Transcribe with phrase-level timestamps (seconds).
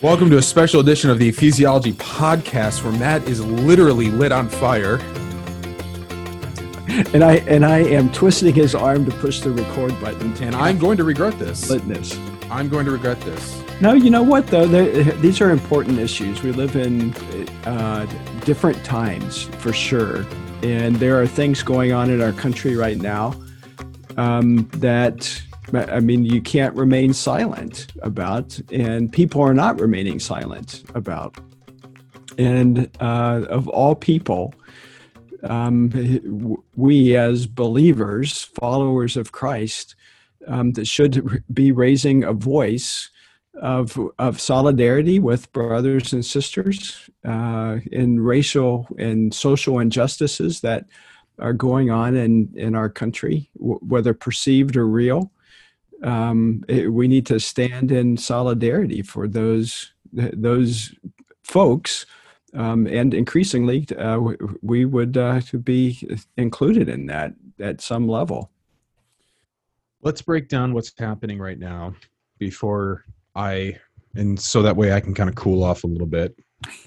[0.00, 4.48] Welcome to a special edition of the Ecclesiology Podcast, where Matt is literally lit on
[4.48, 4.96] fire.
[7.12, 10.32] And I and I am twisting his arm to push the record button.
[10.42, 11.68] And I'm going to regret this.
[11.70, 12.16] litness.
[12.50, 13.60] I'm going to regret this.
[13.80, 14.66] No, you know what though?
[14.66, 16.42] There- These are important issues.
[16.42, 17.12] We live in
[17.64, 18.06] uh,
[18.44, 20.24] different times for sure,
[20.62, 23.34] and there are things going on in our country right now
[24.16, 25.40] um, that
[25.74, 31.38] I mean you can't remain silent about, and people are not remaining silent about.
[32.38, 34.54] And uh, of all people,
[35.42, 39.94] um, we as believers, followers of Christ,
[40.46, 43.10] um, that should be raising a voice
[43.60, 50.86] of, of solidarity with brothers and sisters uh, in racial and social injustices that
[51.38, 55.30] are going on in, in our country, w- whether perceived or real.
[56.02, 60.94] Um, it- we need to stand in solidarity for those those
[61.42, 62.06] folks,
[62.54, 64.18] um, and increasingly, uh,
[64.62, 68.50] we would uh, to be included in that at some level.
[70.02, 71.94] Let's break down what's happening right now
[72.38, 73.04] before
[73.34, 73.76] I,
[74.14, 76.34] and so that way I can kind of cool off a little bit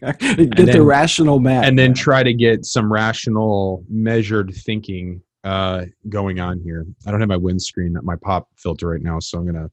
[0.00, 1.64] Get the rational Matt.
[1.64, 6.86] and then try to get some rational, measured thinking uh, going on here.
[7.06, 9.70] I don't have my windscreen, my pop filter right now, so I'm going to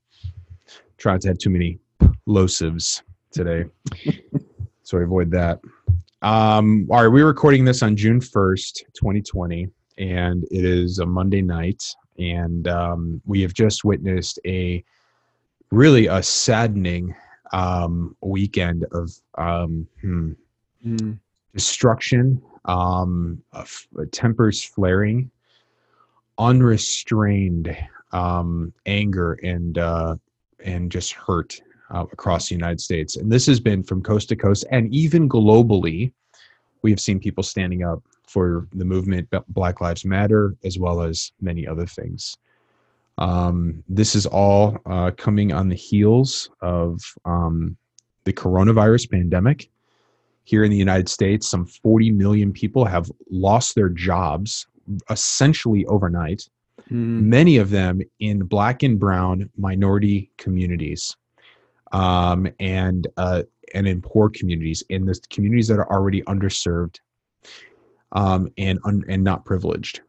[0.97, 1.79] try not to have too many
[2.27, 3.65] plosives today.
[4.83, 5.59] so I avoid that.
[6.21, 11.41] Um, all right, we're recording this on June 1st, 2020, and it is a Monday
[11.41, 11.83] night.
[12.17, 14.83] And um, we have just witnessed a
[15.71, 17.13] really a saddening
[17.51, 20.31] um, weekend of um, hmm,
[20.85, 21.17] Mm,
[21.53, 25.31] destruction, um, of- tempers flaring,
[26.37, 27.75] unrestrained
[28.11, 30.15] um, anger and uh,
[30.63, 31.61] and just hurt
[31.93, 33.17] uh, across the United States.
[33.17, 36.11] And this has been from coast to coast, and even globally,
[36.81, 41.31] we have seen people standing up for the movement Black Lives Matter, as well as
[41.41, 42.37] many other things.
[43.17, 47.77] Um, this is all uh, coming on the heels of um,
[48.25, 49.69] the coronavirus pandemic
[50.45, 54.67] here in the United States, some 40 million people have lost their jobs
[55.09, 56.47] essentially overnight,
[56.91, 61.15] mm, many of them in black and brown minority communities
[61.91, 63.43] um, and, uh,
[63.73, 66.99] and in poor communities, in the communities that are already underserved
[68.11, 70.01] um, and, un- and not privileged.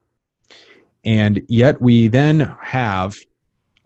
[1.04, 3.16] And yet we then have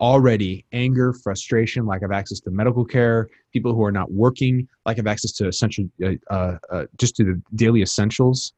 [0.01, 4.97] already anger, frustration, lack of access to medical care, people who are not working, lack
[4.97, 8.53] of access to essential, uh, uh, uh, just to the daily essentials.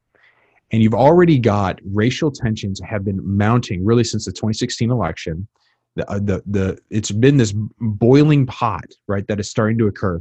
[0.74, 5.46] And you've already got racial tensions have been mounting really since the 2016 election.
[5.94, 10.20] The, uh, the, the, it's been this boiling pot, right, that is starting to occur.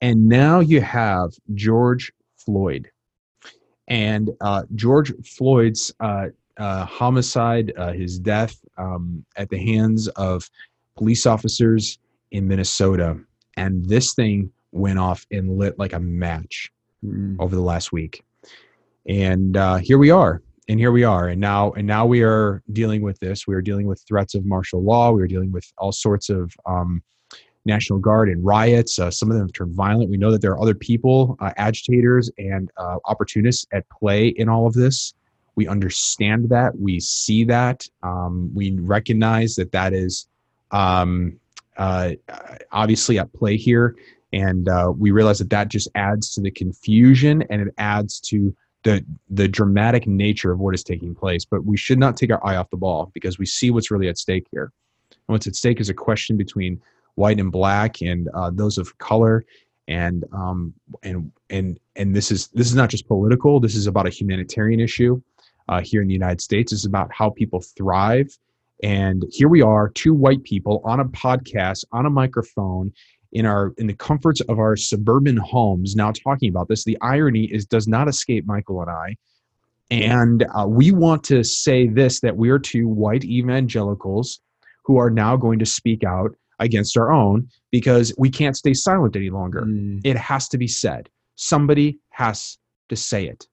[0.00, 2.90] And now you have George Floyd.
[3.88, 10.48] And uh, George Floyd's uh, uh, homicide, uh, his death um, at the hands of
[10.96, 11.98] police officers
[12.30, 13.18] in Minnesota.
[13.58, 16.72] And this thing went off and lit like a match
[17.04, 17.36] mm.
[17.38, 18.24] over the last week.
[19.08, 20.42] And uh, here we are.
[20.68, 21.28] And here we are.
[21.28, 23.46] And now and now we are dealing with this.
[23.46, 25.10] We are dealing with threats of martial law.
[25.12, 27.02] We are dealing with all sorts of um,
[27.64, 28.98] National Guard and riots.
[28.98, 30.10] Uh, some of them have turned violent.
[30.10, 34.50] We know that there are other people, uh, agitators and uh, opportunists at play in
[34.50, 35.14] all of this.
[35.54, 36.78] We understand that.
[36.78, 37.88] We see that.
[38.02, 40.28] Um, we recognize that that is
[40.70, 41.40] um,
[41.78, 42.12] uh,
[42.72, 43.96] obviously at play here.
[44.34, 48.54] And uh, we realize that that just adds to the confusion and it adds to
[48.84, 51.44] the the dramatic nature of what is taking place.
[51.44, 54.08] But we should not take our eye off the ball because we see what's really
[54.08, 54.72] at stake here.
[55.10, 56.80] And what's at stake is a question between
[57.16, 59.44] white and black and uh, those of color
[59.88, 63.58] and um, and and and this is this is not just political.
[63.58, 65.20] This is about a humanitarian issue
[65.68, 66.72] uh, here in the United States.
[66.72, 68.38] It's about how people thrive.
[68.84, 72.92] And here we are, two white people on a podcast, on a microphone,
[73.32, 76.84] in our in the comforts of our suburban homes, now talking about this.
[76.84, 79.16] The irony is does not escape Michael and I.
[79.90, 84.40] And uh, we want to say this that we are two white evangelicals
[84.84, 89.14] who are now going to speak out against our own because we can't stay silent
[89.16, 90.00] any longer Mm.
[90.04, 91.08] it has to be said.
[91.36, 92.58] Somebody has
[92.88, 93.46] to say it.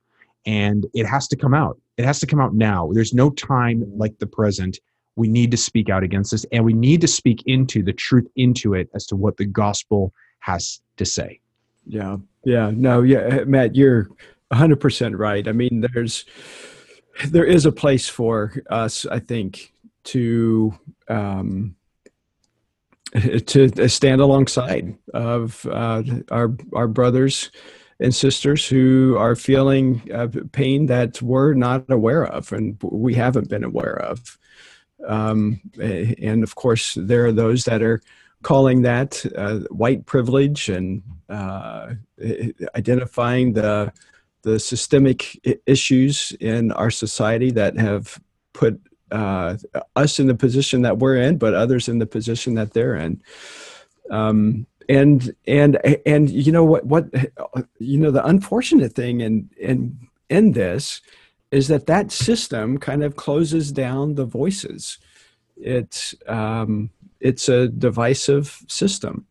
[0.46, 1.80] And it has to come out.
[1.98, 2.90] It has to come out now.
[2.94, 4.80] There's no time like the present.
[5.16, 8.28] We need to speak out against this and we need to speak into the truth
[8.36, 11.40] into it as to what the gospel has to say.
[11.88, 14.10] Yeah, yeah, no, yeah, Matt, you're
[14.50, 15.48] 100 percent right.
[15.48, 16.26] I mean, there's
[17.28, 19.72] there is a place for us, I think,
[20.06, 20.78] to
[21.08, 21.76] um,
[23.46, 27.52] to stand alongside of uh, our our brothers
[28.00, 33.50] and sisters who are feeling uh, pain that we're not aware of and we haven't
[33.50, 34.38] been aware of.
[35.08, 38.02] Um, and of course, there are those that are
[38.44, 41.94] calling that uh, white privilege and uh,
[42.76, 43.92] identifying the
[44.44, 48.22] the systemic issues in our society that have
[48.54, 48.80] put
[49.12, 49.58] uh,
[49.96, 53.22] us in the position that we're in, but others in the position that they're in.
[54.12, 57.06] Um, and and and you know what what
[57.80, 59.98] you know the unfortunate thing in in
[60.30, 61.02] in this
[61.52, 64.98] is that that system kind of closes down the voices.
[65.58, 66.90] It's um,
[67.20, 69.26] it's a divisive system.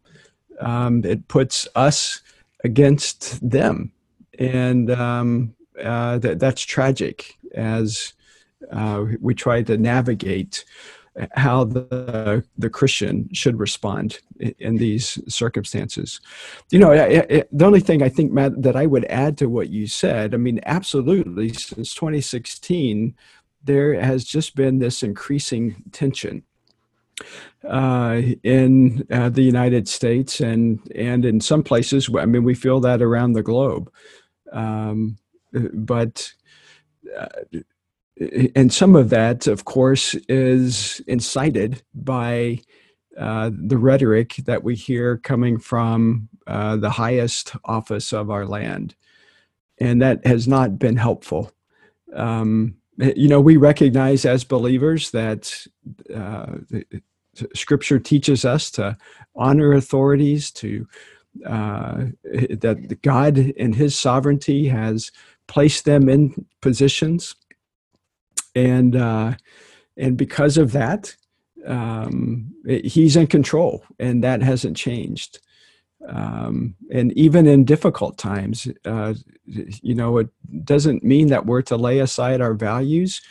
[0.61, 2.23] Um, it puts us
[2.65, 3.93] against them,
[4.39, 8.15] and um, uh, that that's tragic as
[8.71, 10.65] uh, we try to navigate
[11.33, 14.19] how the the Christian should respond
[14.59, 16.21] in these circumstances.
[16.71, 19.87] You know, the only thing I think, Matt, that I would add to what you
[19.87, 23.15] said, I mean, absolutely, since 2016,
[23.63, 26.43] there has just been this increasing tension
[27.69, 32.11] uh, in uh, the United States and and in some places.
[32.19, 33.91] I mean, we feel that around the globe,
[34.53, 35.19] um,
[35.53, 36.33] but.
[37.17, 37.29] Uh,
[38.55, 42.61] and some of that, of course, is incited by
[43.19, 48.95] uh, the rhetoric that we hear coming from uh, the highest office of our land.
[49.79, 51.53] And that has not been helpful.
[52.15, 55.67] Um, you know, we recognize as believers that
[56.15, 56.47] uh,
[57.55, 58.97] Scripture teaches us to
[59.35, 60.87] honor authorities, to
[61.45, 65.11] uh, that God in His sovereignty has
[65.49, 67.35] placed them in positions
[68.55, 69.35] and uh,
[69.97, 71.15] and because of that,
[71.67, 75.41] um, it, he's in control, and that hasn't changed.
[76.07, 79.15] Um, and even in difficult times, uh,
[79.47, 80.29] you know, it
[80.65, 83.23] doesn't mean that we're to lay aside our values,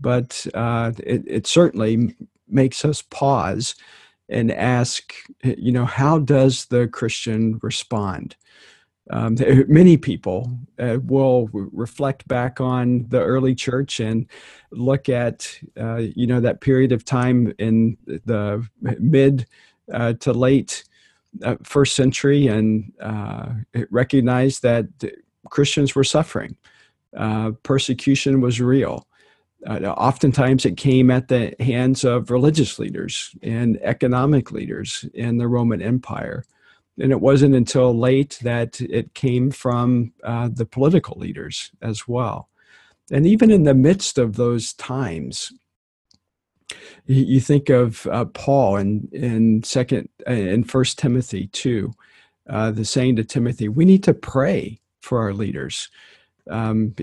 [0.00, 2.14] but uh, it, it certainly
[2.48, 3.74] makes us pause
[4.28, 8.36] and ask, you know, how does the Christian respond?
[9.10, 9.36] Um,
[9.68, 14.26] many people uh, will reflect back on the early church and
[14.70, 19.46] look at uh, you know that period of time in the mid
[19.92, 20.84] uh, to late
[21.42, 23.48] uh, first century and uh,
[23.90, 24.86] recognize that
[25.50, 26.56] Christians were suffering.
[27.16, 29.06] Uh, persecution was real.
[29.66, 35.82] oftentimes, it came at the hands of religious leaders and economic leaders in the Roman
[35.82, 36.44] Empire
[36.98, 42.48] and it wasn't until late that it came from uh, the political leaders as well.
[43.10, 45.52] And even in the midst of those times,
[47.06, 51.92] you think of uh, Paul in in second in First Timothy two,
[52.48, 55.90] uh, the saying to Timothy, "We need to pray for our leaders."
[56.50, 56.94] Um,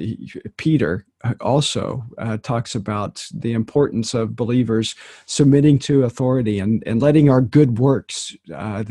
[0.58, 1.06] Peter
[1.40, 4.96] also uh, talks about the importance of believers
[5.26, 8.84] submitting to authority and, and letting our good works uh,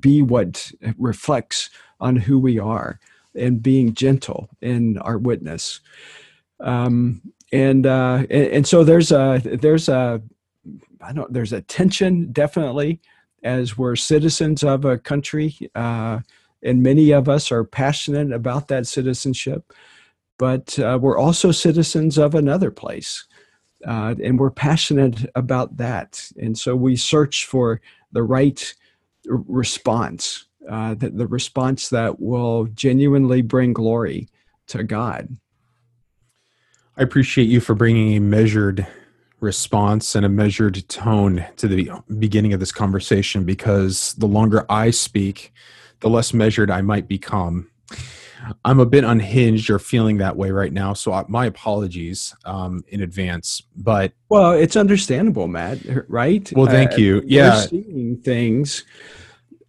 [0.00, 3.00] be what reflects on who we are
[3.34, 5.80] and being gentle in our witness.
[6.60, 7.22] Um,
[7.52, 10.20] and, uh, and, and so there's a there's a
[11.00, 13.00] I don't there's a tension definitely
[13.42, 16.20] as we're citizens of a country uh,
[16.62, 19.72] and many of us are passionate about that citizenship.
[20.38, 23.26] But uh, we're also citizens of another place,
[23.86, 26.30] uh, and we're passionate about that.
[26.36, 27.80] And so we search for
[28.12, 28.74] the right
[29.26, 34.28] response, uh, the, the response that will genuinely bring glory
[34.68, 35.36] to God.
[36.96, 38.86] I appreciate you for bringing a measured
[39.40, 44.90] response and a measured tone to the beginning of this conversation because the longer I
[44.90, 45.52] speak,
[46.00, 47.70] the less measured I might become.
[48.64, 53.02] I'm a bit unhinged or feeling that way right now, so my apologies um, in
[53.02, 53.62] advance.
[53.76, 55.78] But well, it's understandable, Matt.
[56.08, 56.50] Right?
[56.54, 57.22] Well, thank uh, you.
[57.26, 58.84] Yeah, seeing things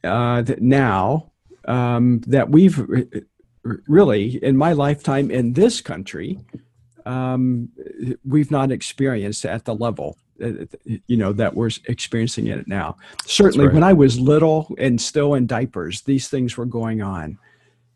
[0.04, 1.32] uh, that now
[1.66, 2.80] um, that we've
[3.64, 6.40] really, in my lifetime in this country,
[7.06, 7.70] um,
[8.24, 10.18] we've not experienced at the level
[11.08, 12.98] you know that we're experiencing it now.
[13.26, 13.74] Certainly right.
[13.74, 17.38] when i was little and still in diapers these things were going on.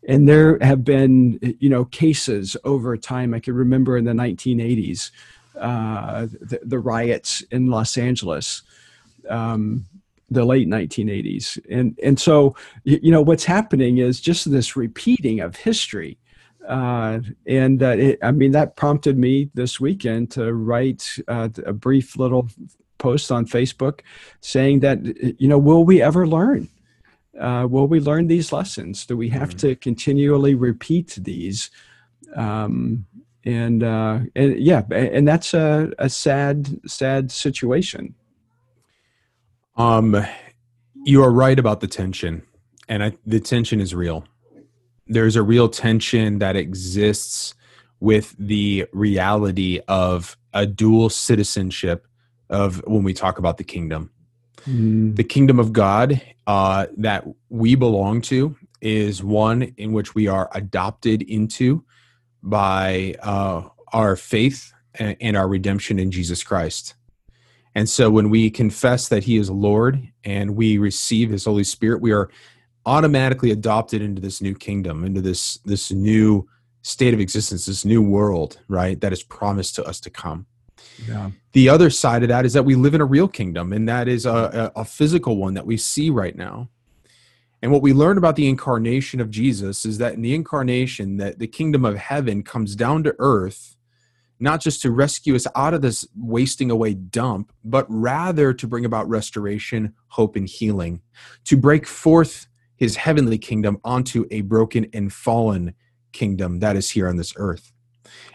[0.06, 3.34] And there have been you know cases over time.
[3.34, 5.10] I can remember in the 1980s
[5.58, 8.62] uh, the, the, riots in los angeles
[9.30, 9.86] um,
[10.30, 15.54] the late 1980s and and so you know what's happening is just this repeating of
[15.54, 16.18] history
[16.68, 21.72] uh, and uh, it, I mean that prompted me this weekend to write uh, a
[21.72, 22.48] brief little
[22.98, 24.00] post on Facebook
[24.40, 24.98] saying that,
[25.38, 26.68] you know, will we ever learn?
[27.38, 29.04] Uh, will we learn these lessons?
[29.06, 29.68] Do we have mm-hmm.
[29.68, 31.70] to continually repeat these?
[32.34, 33.06] Um,
[33.44, 38.14] and uh, and yeah, and that's a, a sad, sad situation.
[39.76, 40.24] Um,
[41.04, 42.42] you are right about the tension,
[42.88, 44.24] and I, the tension is real.
[45.06, 47.54] There's a real tension that exists
[48.00, 52.06] with the reality of a dual citizenship
[52.50, 54.10] of when we talk about the kingdom.
[54.66, 55.16] Mm.
[55.16, 60.50] The kingdom of God uh, that we belong to is one in which we are
[60.52, 61.84] adopted into
[62.42, 66.94] by uh, our faith and, and our redemption in Jesus Christ.
[67.74, 72.00] And so when we confess that He is Lord and we receive His Holy Spirit,
[72.00, 72.30] we are
[72.86, 76.48] automatically adopted into this new kingdom, into this this new
[76.82, 79.00] state of existence, this new world, right?
[79.00, 80.46] That is promised to us to come.
[81.08, 81.30] Yeah.
[81.52, 84.06] The other side of that is that we live in a real kingdom, and that
[84.06, 86.68] is a, a, physical one that we see right now.
[87.62, 91.38] And what we learn about the incarnation of Jesus is that in the incarnation, that
[91.38, 93.76] the kingdom of heaven comes down to earth,
[94.38, 98.84] not just to rescue us out of this wasting away dump, but rather to bring
[98.84, 101.00] about restoration, hope, and healing,
[101.44, 102.46] to break forth
[102.84, 105.72] his heavenly kingdom onto a broken and fallen
[106.12, 107.72] kingdom that is here on this earth.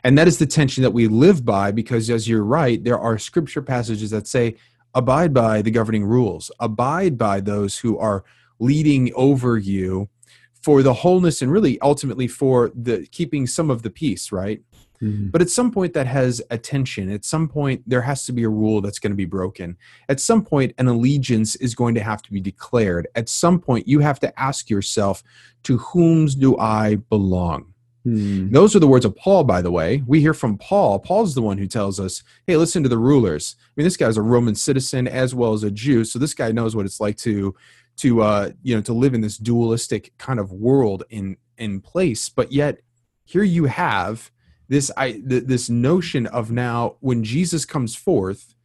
[0.03, 3.19] And that is the tension that we live by because, as you're right, there are
[3.19, 4.55] scripture passages that say,
[4.95, 8.23] abide by the governing rules, abide by those who are
[8.57, 10.09] leading over you
[10.63, 14.63] for the wholeness and really ultimately for the keeping some of the peace, right?
[15.01, 15.27] Mm-hmm.
[15.27, 17.09] But at some point, that has a tension.
[17.09, 19.77] At some point, there has to be a rule that's going to be broken.
[20.09, 23.07] At some point, an allegiance is going to have to be declared.
[23.15, 25.23] At some point, you have to ask yourself,
[25.63, 27.73] to whom do I belong?
[28.05, 28.51] Hmm.
[28.51, 30.03] Those are the words of Paul, by the way.
[30.07, 30.99] We hear from Paul.
[30.99, 33.55] Paul's the one who tells us, hey, listen to the rulers.
[33.59, 36.51] I mean, this guy's a Roman citizen as well as a Jew, so this guy
[36.51, 37.55] knows what it's like to
[37.97, 42.29] to uh, you know to live in this dualistic kind of world in in place.
[42.29, 42.79] But yet,
[43.25, 44.31] here you have
[44.69, 48.55] this I th- this notion of now when Jesus comes forth,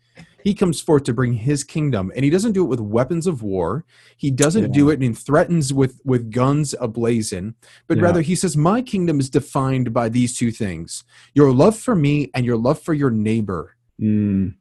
[0.45, 3.43] he comes forth to bring his kingdom and he doesn't do it with weapons of
[3.43, 3.85] war
[4.17, 4.73] he doesn't yeah.
[4.73, 7.55] do it and threatens with with guns ablazing
[7.89, 8.05] but yeah.
[8.05, 12.31] rather he says my kingdom is defined by these two things your love for me
[12.35, 14.55] and your love for your neighbor mm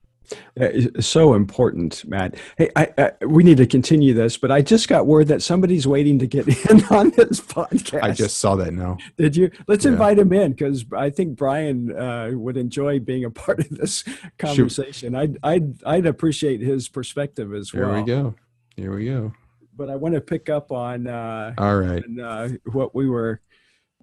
[1.00, 2.36] so important, Matt.
[2.58, 5.88] Hey, I, I, we need to continue this, but I just got word that somebody's
[5.88, 8.04] waiting to get in on this podcast.
[8.04, 8.98] I just saw that now.
[9.18, 9.52] Did you?
[9.68, 9.92] Let's yeah.
[9.92, 14.04] invite him in because I think Brian uh, would enjoy being a part of this
[14.38, 15.16] conversation.
[15.16, 17.90] I'd, I'd, I'd appreciate his perspective as well.
[17.90, 18.36] Here we go.
[18.76, 19.34] Here we go.
[19.76, 23.42] But I want to pick up on uh, all right on, uh, what we were.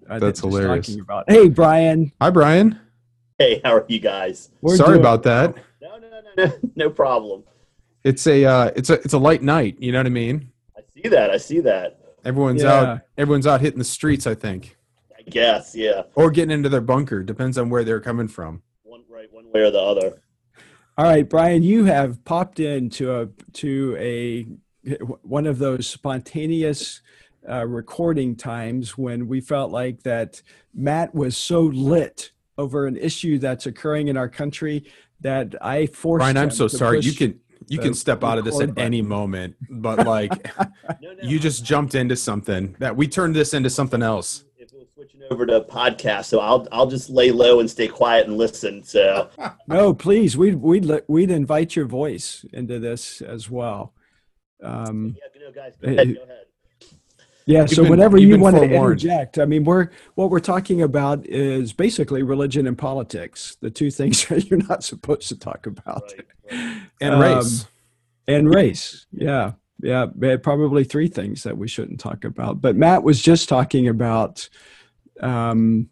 [0.09, 0.87] Uh, That's hilarious.
[0.87, 1.31] Talking about.
[1.31, 2.13] Hey, Brian.
[2.21, 2.81] Hi, Brian.
[3.39, 4.51] Hey, how are you guys?
[4.61, 5.57] We're Sorry about that.
[5.81, 5.97] No,
[6.37, 7.45] no, no, no problem.
[8.05, 9.77] It's a uh, it's a it's a light night.
[9.79, 10.51] You know what I mean?
[10.77, 11.31] I see that.
[11.31, 12.01] I see that.
[12.25, 12.73] Everyone's yeah.
[12.73, 13.01] out.
[13.19, 14.27] Everyone's out hitting the streets.
[14.27, 14.77] I think.
[15.19, 16.03] I guess, yeah.
[16.15, 17.23] Or getting into their bunker.
[17.23, 18.63] Depends on where they're coming from.
[18.85, 20.23] One right, one way or the other.
[20.97, 24.47] All right, Brian, you have popped into a to a
[25.23, 27.03] one of those spontaneous
[27.49, 30.43] uh, recording times when we felt like that
[30.75, 34.85] Matt was so lit over an issue that's occurring in our country
[35.21, 36.21] that I forced.
[36.21, 37.01] Brian, I'm so sorry.
[37.01, 38.85] You can you can step out of this at button.
[38.85, 43.55] any moment, but like no, no, you just jumped into something that we turned this
[43.55, 44.45] into something else.
[44.59, 48.27] If we're switching over to podcast, so I'll I'll just lay low and stay quiet
[48.27, 48.83] and listen.
[48.83, 49.31] So
[49.69, 53.95] no, please, we'd we'd we'd invite your voice into this as well.
[54.63, 56.40] Um, yeah, no, guys, go ahead, go ahead.
[57.51, 59.01] Yeah, you've so been, whenever you want forewarned.
[59.01, 63.71] to interject, I mean, we're what we're talking about is basically religion and politics, the
[63.71, 66.83] two things that you're not supposed to talk about, right, right.
[67.01, 67.67] and um, race,
[68.29, 69.07] and race.
[69.13, 69.53] Yeah,
[69.83, 70.07] yeah,
[70.43, 72.61] probably three things that we shouldn't talk about.
[72.61, 74.49] But Matt was just talking about.
[75.21, 75.91] Um,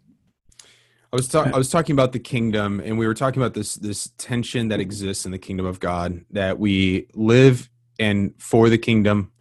[1.12, 1.54] I was talking.
[1.54, 4.78] I was talking about the kingdom, and we were talking about this this tension that
[4.78, 6.24] exists in the kingdom of God.
[6.30, 9.32] That we live and for the kingdom,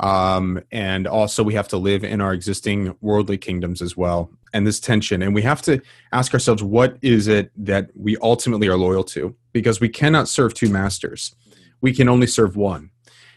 [0.00, 4.30] um, and also we have to live in our existing worldly kingdoms as well.
[4.52, 5.80] And this tension and we have to
[6.12, 9.34] ask ourselves what is it that we ultimately are loyal to?
[9.52, 11.34] Because we cannot serve two masters.
[11.80, 12.90] We can only serve one.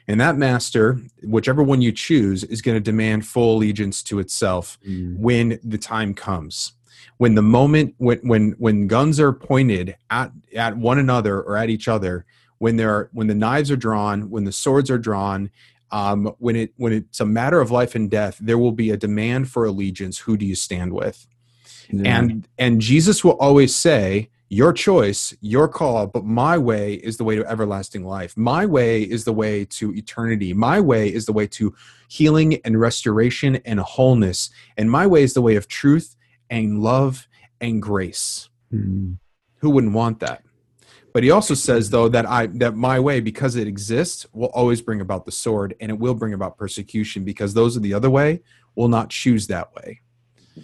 [0.08, 4.80] And that master whichever one you choose is going to demand full allegiance to itself
[4.88, 5.18] mm.
[5.18, 6.74] when the time comes.
[7.18, 11.70] When the moment when when when guns are pointed at at one another or at
[11.70, 12.26] each other
[12.60, 15.50] when there are, when the knives are drawn when the swords are drawn
[15.92, 18.98] um, when it when it's a matter of life and death, there will be a
[18.98, 20.20] demand for allegiance.
[20.20, 21.28] Who do you stand with?
[21.92, 22.20] Yeah.
[22.20, 27.24] And and Jesus will always say, your choice, your call, but my way is the
[27.24, 28.36] way to everlasting life.
[28.36, 30.54] My way is the way to eternity.
[30.54, 31.74] My way is the way to
[32.08, 34.50] healing and restoration and wholeness.
[34.76, 36.16] And my way is the way of truth
[36.50, 37.28] and love
[37.62, 38.50] and grace.
[38.74, 39.18] Mm.
[39.58, 40.44] Who wouldn't want that?
[41.14, 44.82] But he also says though that I that my way because it exists will always
[44.82, 48.10] bring about the sword and it will bring about persecution because those of the other
[48.10, 48.42] way
[48.76, 50.02] will not choose that way.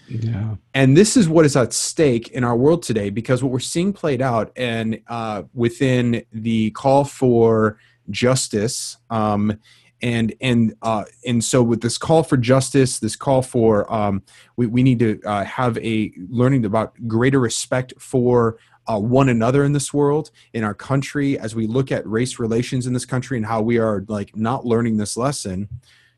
[0.08, 0.56] Yeah.
[0.74, 3.94] And this is what is at stake in our world today because what we're seeing
[3.94, 9.58] played out and uh, within the call for justice um,
[10.02, 14.24] and and uh, and so with this call for justice, this call for um,
[14.58, 19.64] we, we need to uh, have a learning about greater respect for uh, one another
[19.64, 23.38] in this world, in our country, as we look at race relations in this country
[23.38, 25.70] and how we are like not learning this lesson.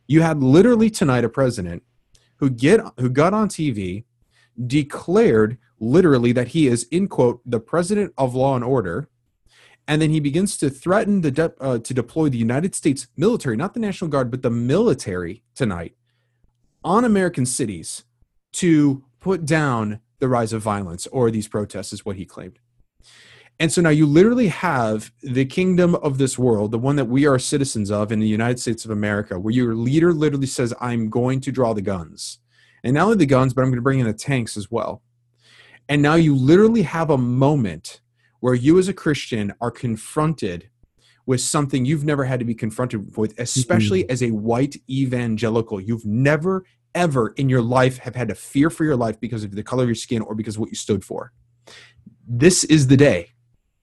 [0.07, 1.83] You had literally tonight a president
[2.38, 4.05] who get who got on TV,
[4.65, 9.09] declared literally that he is in quote the president of law and order,
[9.88, 13.55] and then he begins to threaten the de- uh, to deploy the United States military,
[13.55, 15.93] not the National Guard, but the military tonight
[16.83, 18.03] on American cities
[18.53, 22.59] to put down the rise of violence or these protests, is what he claimed.
[23.59, 27.25] And so now you literally have the kingdom of this world, the one that we
[27.25, 31.09] are citizens of in the United States of America, where your leader literally says, I'm
[31.09, 32.39] going to draw the guns.
[32.83, 35.01] And not only the guns, but I'm going to bring in the tanks as well.
[35.89, 38.01] And now you literally have a moment
[38.41, 40.69] where you as a Christian are confronted
[41.25, 44.12] with something you've never had to be confronted with, especially mm-hmm.
[44.12, 45.81] as a white evangelical.
[45.81, 46.63] You've never,
[46.98, 49.84] ever in your life have had to fear for your life because of the color
[49.84, 51.32] of your skin or because of what you stood for.
[52.27, 53.32] This is the day.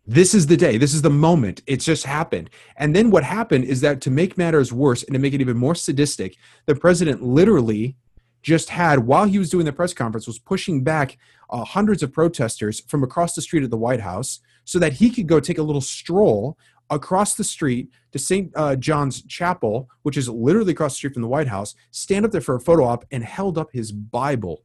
[0.07, 0.77] This is the day.
[0.77, 1.63] This is the moment.
[1.67, 2.51] It's just happened.
[2.77, 5.57] And then what happened is that to make matters worse and to make it even
[5.57, 7.97] more sadistic, the president literally
[8.43, 11.17] just had, while he was doing the press conference, was pushing back
[11.49, 15.09] uh, hundreds of protesters from across the street at the White House so that he
[15.09, 16.59] could go take a little stroll
[16.91, 18.53] across the street to St.
[18.55, 22.31] Uh, John's Chapel, which is literally across the street from the White House, stand up
[22.31, 24.63] there for a photo op and held up his Bible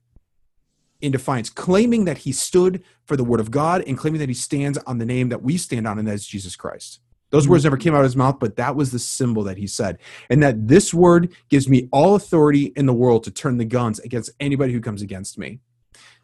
[1.01, 4.35] in defiance, claiming that he stood for the word of God and claiming that he
[4.35, 6.99] stands on the name that we stand on, and that is Jesus Christ.
[7.31, 9.67] Those words never came out of his mouth, but that was the symbol that he
[9.67, 9.99] said.
[10.29, 13.99] And that this word gives me all authority in the world to turn the guns
[13.99, 15.59] against anybody who comes against me.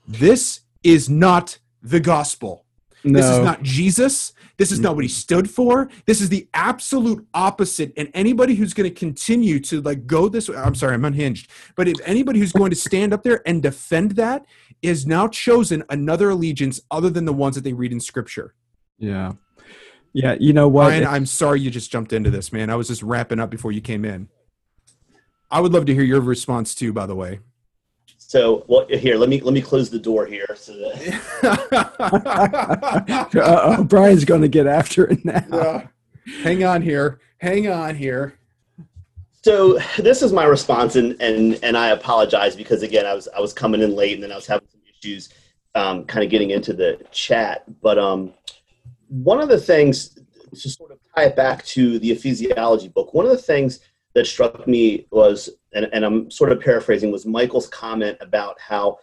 [0.07, 2.64] This is not the gospel.
[3.05, 3.19] No.
[3.19, 4.33] This is not Jesus.
[4.57, 5.89] This is not what he stood for.
[6.05, 7.93] This is the absolute opposite.
[7.97, 11.49] And anybody who's going to continue to like go this way, I'm sorry, I'm unhinged.
[11.75, 14.45] But if anybody who's going to stand up there and defend that
[14.81, 18.53] is now chosen another allegiance other than the ones that they read in scripture.
[18.97, 19.33] Yeah.
[20.13, 20.87] Yeah, you know what?
[20.87, 22.69] Ryan, I'm sorry you just jumped into this, man.
[22.69, 24.29] I was just wrapping up before you came in.
[25.51, 27.41] I would love to hear your response too, by the way.
[28.35, 30.45] So, well, here, let me let me close the door here.
[30.55, 31.21] So that
[33.41, 35.45] uh, Brian's going to get after it now.
[35.49, 35.87] Yeah.
[36.43, 37.21] Hang on here.
[37.37, 38.37] Hang on here.
[39.41, 43.39] So this is my response, and and and I apologize because again, I was I
[43.39, 45.29] was coming in late, and then I was having some issues,
[45.73, 47.63] um, kind of getting into the chat.
[47.81, 48.33] But um,
[49.07, 50.09] one of the things
[50.53, 53.79] to sort of tie it back to the ecclesiology book, one of the things
[54.13, 58.97] that struck me was, and, and I'm sort of paraphrasing, was Michael's comment about how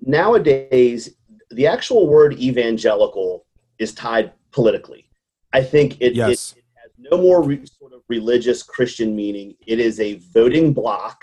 [0.00, 1.14] nowadays
[1.50, 3.44] the actual word evangelical
[3.78, 5.08] is tied politically.
[5.52, 6.52] I think it, yes.
[6.52, 9.54] it, it has no more re, sort of religious Christian meaning.
[9.66, 11.22] It is a voting block.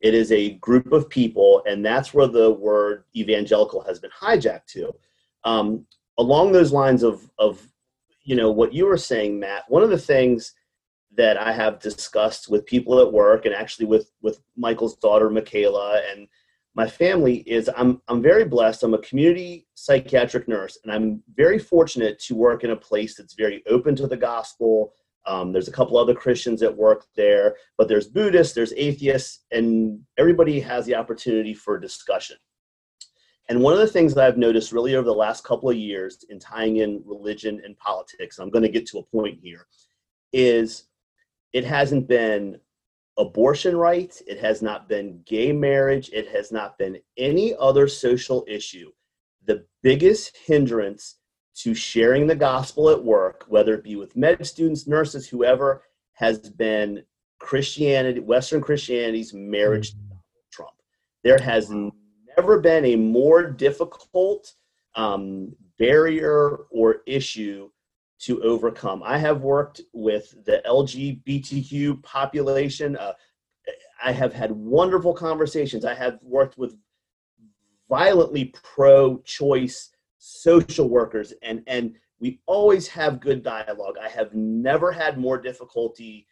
[0.00, 4.66] It is a group of people, and that's where the word evangelical has been hijacked
[4.68, 4.94] to.
[5.44, 5.84] Um,
[6.18, 7.66] along those lines of of
[8.22, 9.64] you know what you were saying, Matt.
[9.68, 10.54] One of the things
[11.16, 16.00] that I have discussed with people at work and actually with with Michael's daughter Michaela
[16.10, 16.28] and
[16.74, 18.82] my family is I'm I'm very blessed.
[18.82, 23.34] I'm a community psychiatric nurse, and I'm very fortunate to work in a place that's
[23.34, 24.92] very open to the gospel.
[25.26, 30.00] Um, there's a couple other Christians at work there, but there's Buddhists, there's atheists, and
[30.16, 32.36] everybody has the opportunity for discussion.
[33.48, 36.24] And one of the things that I've noticed really over the last couple of years
[36.30, 39.66] in tying in religion and politics, I'm going to get to a point here,
[40.32, 40.84] is
[41.52, 42.60] it hasn't been
[43.18, 48.44] abortion rights, it has not been gay marriage, it has not been any other social
[48.48, 48.90] issue.
[49.46, 51.16] The biggest hindrance
[51.56, 55.82] to sharing the gospel at work, whether it be with med students, nurses, whoever,
[56.14, 57.02] has been
[57.38, 59.98] Christianity, Western Christianity's marriage to
[60.52, 60.72] Trump.
[61.24, 61.70] There has
[62.36, 64.54] never been a more difficult
[64.94, 67.70] um, barrier or issue
[68.20, 69.02] to overcome.
[69.02, 72.96] I have worked with the LGBTQ population.
[72.96, 73.14] Uh,
[74.02, 75.84] I have had wonderful conversations.
[75.84, 76.76] I have worked with
[77.88, 83.96] violently pro choice social workers, and and we always have good dialogue.
[84.00, 86.26] I have never had more difficulty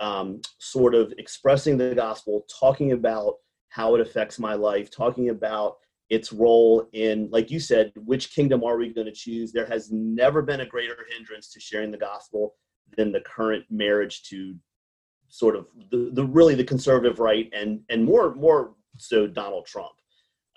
[0.00, 3.34] um, sort of expressing the gospel, talking about
[3.68, 5.76] how it affects my life, talking about
[6.08, 9.52] its role in, like you said, which kingdom are we going to choose?
[9.52, 12.54] There has never been a greater hindrance to sharing the gospel
[12.96, 14.54] than the current marriage to
[15.28, 19.92] sort of the, the really the conservative right and and more more so Donald Trump.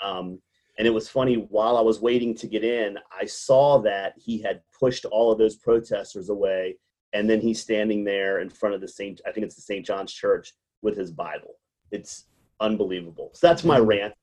[0.03, 0.39] Um,
[0.77, 4.41] and it was funny while I was waiting to get in, I saw that he
[4.41, 6.77] had pushed all of those protesters away,
[7.11, 9.85] and then he's standing there in front of the Saint I think it's the St.
[9.85, 11.55] John's Church with his Bible.
[11.91, 12.25] It's
[12.59, 13.31] unbelievable.
[13.33, 14.13] So that's my rant.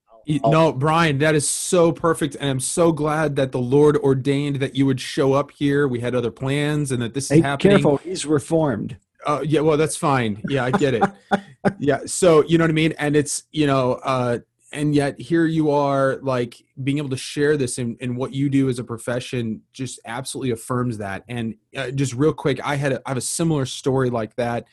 [0.43, 4.57] I'll, no, Brian, that is so perfect, and I'm so glad that the Lord ordained
[4.57, 5.87] that you would show up here.
[5.87, 7.77] We had other plans, and that this is hey, happening.
[7.77, 8.97] Careful, he's reformed.
[9.25, 10.41] Uh, yeah, well, that's fine.
[10.49, 11.03] Yeah, I get it.
[11.79, 14.39] yeah, so you know what I mean, and it's you know, uh,
[14.73, 18.49] and yet here you are, like being able to share this and and what you
[18.49, 21.23] do as a profession just absolutely affirms that.
[21.27, 24.65] And uh, just real quick, I had a, I have a similar story like that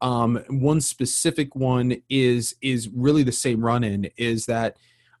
[0.00, 4.76] um, one specific one is is really the same run-in is that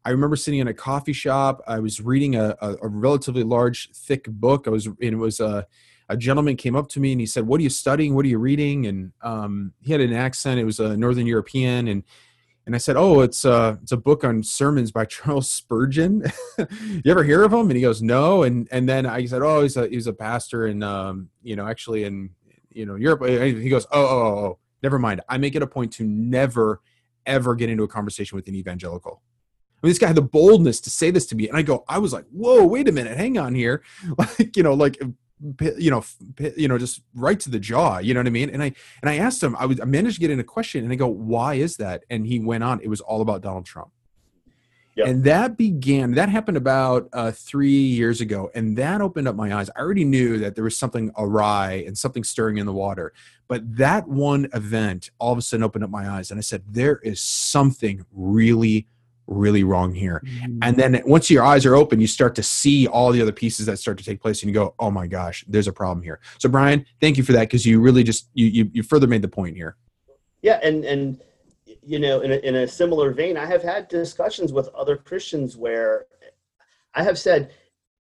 [0.06, 1.60] I remember sitting in a coffee shop.
[1.66, 4.68] I was reading a, a, a relatively large, thick book.
[4.68, 5.66] I was and it was a
[6.08, 8.14] a gentleman came up to me and he said, "What are you studying?
[8.14, 10.60] What are you reading?" And um, he had an accent.
[10.60, 12.04] It was a Northern European, and
[12.66, 16.22] and I said, "Oh, it's a uh, it's a book on sermons by Charles Spurgeon.
[16.58, 19.62] you ever hear of him?" And he goes, "No." And and then I said, "Oh,
[19.62, 22.30] he's a he's a pastor in um, you know actually in
[22.70, 25.20] you know Europe." He goes, "Oh, oh, oh." oh never mind.
[25.28, 26.80] I make it a point to never,
[27.24, 29.20] ever get into a conversation with an evangelical.
[29.86, 31.98] Mean, this guy had the boldness to say this to me, and I go, I
[31.98, 33.82] was like, "Whoa, wait a minute, hang on here,"
[34.18, 35.00] like you know, like
[35.78, 36.04] you know,
[36.56, 37.98] you know, just right to the jaw.
[37.98, 38.50] You know what I mean?
[38.50, 40.84] And I and I asked him, I, was, I managed to get in a question,
[40.84, 42.80] and I go, "Why is that?" And he went on.
[42.80, 43.90] It was all about Donald Trump.
[44.96, 45.08] Yep.
[45.08, 48.50] And that began, that happened about uh, three years ago.
[48.54, 49.68] And that opened up my eyes.
[49.76, 53.12] I already knew that there was something awry and something stirring in the water.
[53.46, 56.30] But that one event all of a sudden opened up my eyes.
[56.30, 58.86] And I said, there is something really,
[59.26, 60.22] really wrong here.
[60.24, 60.58] Mm-hmm.
[60.62, 63.66] And then once your eyes are open, you start to see all the other pieces
[63.66, 66.20] that start to take place and you go, oh my gosh, there's a problem here.
[66.38, 69.22] So, Brian, thank you for that because you really just, you, you, you further made
[69.22, 69.76] the point here.
[70.42, 70.60] Yeah.
[70.62, 71.20] And, and,
[71.82, 75.56] you know, in a, in a similar vein, I have had discussions with other Christians
[75.56, 76.06] where
[76.94, 77.52] I have said,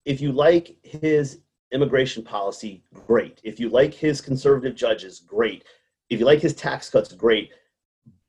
[0.05, 3.39] if you like his immigration policy, great.
[3.43, 5.63] If you like his conservative judges, great.
[6.09, 7.51] If you like his tax cuts, great.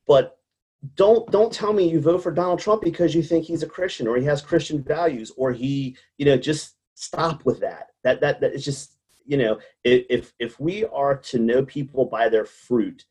[0.07, 0.38] But
[0.95, 4.09] don't don't tell me you vote for Donald Trump because you think he's a Christian
[4.09, 7.88] or he has Christian values or he, you know, just stop with that.
[8.03, 12.29] That that that is just, you know, if if we are to know people by
[12.29, 13.05] their fruit,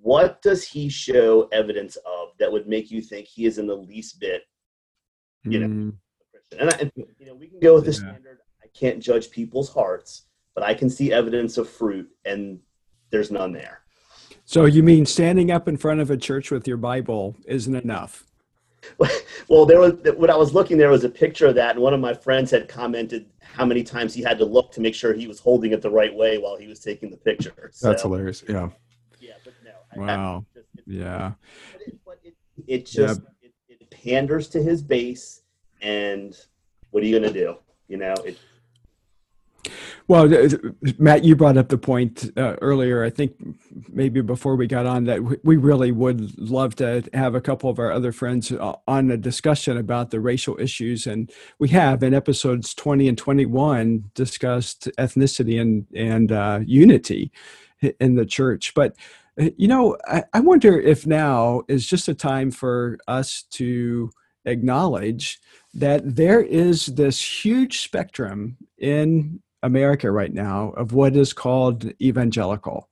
[0.00, 3.76] what does he show evidence of that would make you think he is in the
[3.76, 4.42] least bit,
[5.44, 5.94] you know, mm.
[6.58, 7.98] and, I, and, you know, we can go with the yeah.
[7.98, 8.38] standard.
[8.62, 12.58] I can't judge people's hearts, but I can see evidence of fruit, and
[13.10, 13.83] there's none there.
[14.44, 18.24] So you mean standing up in front of a church with your Bible isn't enough?
[19.48, 21.94] well, there was when I was looking, there was a picture of that, and one
[21.94, 25.14] of my friends had commented how many times he had to look to make sure
[25.14, 27.70] he was holding it the right way while he was taking the picture.
[27.72, 28.44] So, That's hilarious.
[28.46, 28.68] Yeah.
[29.20, 30.02] Yeah, but no.
[30.02, 30.44] Wow.
[30.54, 31.32] Just, yeah.
[31.72, 32.34] But it, but it,
[32.66, 33.48] it just yeah.
[33.80, 35.42] it, panders to his base,
[35.80, 36.36] and
[36.90, 37.56] what are you going to do?
[37.88, 38.38] You know, it.
[40.06, 40.28] Well,
[40.98, 43.02] Matt, you brought up the point uh, earlier.
[43.04, 43.32] I think
[43.90, 47.78] maybe before we got on that we really would love to have a couple of
[47.78, 52.12] our other friends uh, on a discussion about the racial issues, and we have in
[52.12, 57.32] episodes twenty and twenty-one discussed ethnicity and and uh, unity
[58.00, 58.94] in the church, but
[59.40, 64.10] uh, you know, I, I wonder if now is just a time for us to
[64.44, 65.40] acknowledge
[65.72, 72.88] that there is this huge spectrum in America right now of what is called evangelical.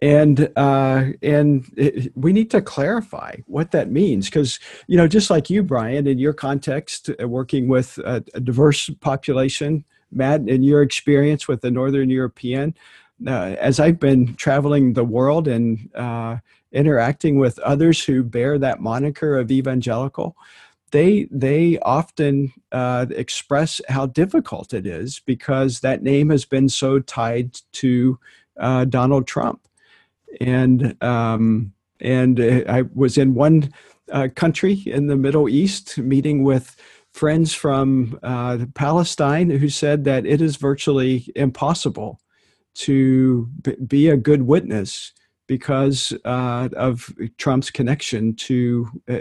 [0.00, 5.28] And uh, and it, we need to clarify what that means because you know just
[5.28, 10.62] like you, Brian, in your context, uh, working with a, a diverse population, Matt, in
[10.62, 12.74] your experience with the Northern European,
[13.26, 16.38] uh, as I've been traveling the world and uh,
[16.72, 20.36] interacting with others who bear that moniker of evangelical,
[20.90, 26.98] they they often uh, express how difficult it is because that name has been so
[27.00, 28.18] tied to
[28.58, 29.66] uh, Donald Trump,
[30.40, 33.72] and um, and I was in one
[34.10, 36.76] uh, country in the Middle East meeting with
[37.12, 42.20] friends from uh, Palestine who said that it is virtually impossible
[42.72, 43.48] to
[43.86, 45.12] be a good witness
[45.50, 49.18] because uh, of Trump's connection to uh,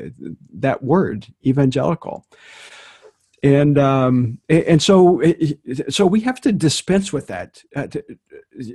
[0.54, 2.24] that word, evangelical.
[3.42, 5.24] and um, and so
[5.90, 7.64] so we have to dispense with that.
[7.76, 7.88] Uh,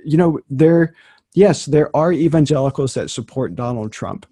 [0.05, 0.97] you know, there
[1.35, 4.27] yes, there are evangelicals that support Donald Trump.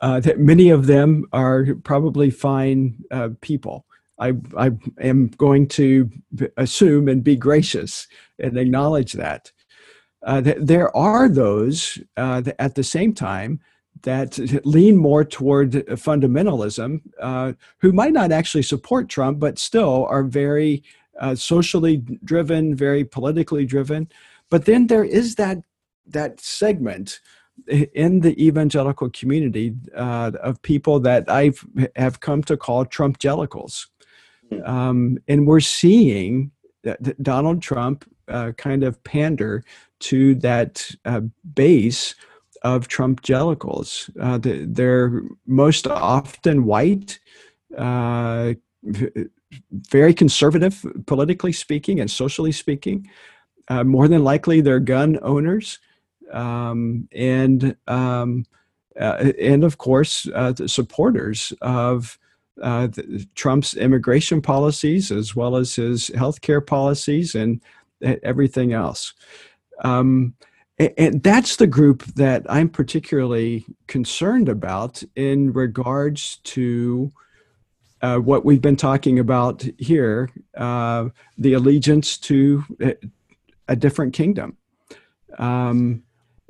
[0.00, 3.84] Uh, that many of them are probably fine uh, people.
[4.18, 6.10] I, I am going to
[6.56, 8.08] assume and be gracious
[8.38, 9.52] and acknowledge that.
[10.22, 13.60] Uh, th- there are those uh, at the same time
[14.02, 20.22] that lean more toward fundamentalism, uh, who might not actually support Trump, but still are
[20.22, 20.82] very
[21.20, 24.08] uh, socially driven, very politically driven.
[24.50, 25.58] But then there is that
[26.08, 27.20] that segment
[27.94, 31.52] in the evangelical community uh, of people that I
[31.96, 32.86] have come to call.
[34.50, 34.62] Hmm.
[34.64, 36.52] Um, and we're seeing
[37.22, 39.64] Donald Trump uh, kind of pander
[40.00, 41.20] to that uh,
[41.54, 42.14] base
[42.62, 44.10] of Trump-gelicals.
[44.20, 47.18] Uh, they're most often white,
[47.76, 48.54] uh,
[49.70, 53.08] very conservative, politically speaking and socially speaking.
[53.68, 55.78] Uh, more than likely, they're gun owners,
[56.32, 58.44] um, and um,
[59.00, 62.18] uh, and of course, uh, supporters of
[62.62, 62.88] uh,
[63.34, 67.60] Trump's immigration policies as well as his healthcare policies and
[68.22, 69.14] everything else.
[69.84, 70.34] Um,
[70.78, 77.10] and that's the group that I'm particularly concerned about in regards to
[78.02, 81.08] uh, what we've been talking about here uh,
[81.38, 82.62] the allegiance to
[83.68, 84.58] a different kingdom.
[85.38, 86.02] Um,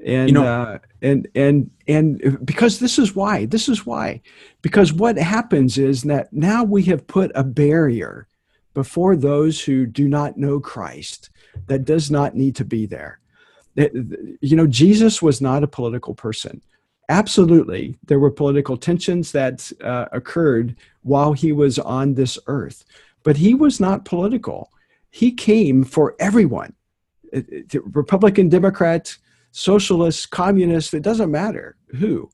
[0.04, 4.20] and, you know, uh, and, and, and because this is why, this is why,
[4.60, 8.26] because what happens is that now we have put a barrier
[8.74, 11.30] before those who do not know Christ
[11.66, 13.20] that does not need to be there
[13.76, 16.62] you know, Jesus was not a political person.
[17.08, 22.84] Absolutely, there were political tensions that uh, occurred while he was on this earth,
[23.22, 24.72] but he was not political.
[25.10, 26.72] He came for everyone
[27.72, 29.14] Republican, Democrat,
[29.50, 32.30] socialist, communist, it doesn't matter who.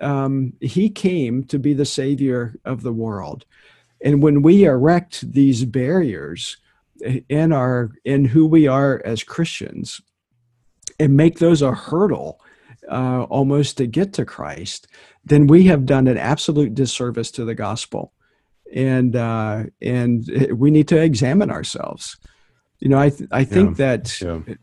[0.00, 3.46] Um, he came to be the savior of the world.
[4.02, 6.58] And when we erect these barriers
[7.28, 10.00] in our in who we are as Christians,
[10.98, 12.40] and make those a hurdle
[12.90, 14.86] uh, almost to get to Christ,
[15.24, 18.12] then we have done an absolute disservice to the gospel,
[18.72, 22.16] and uh, and we need to examine ourselves.
[22.80, 23.96] You know, I th- I think yeah.
[23.96, 24.20] that.
[24.20, 24.54] Yeah.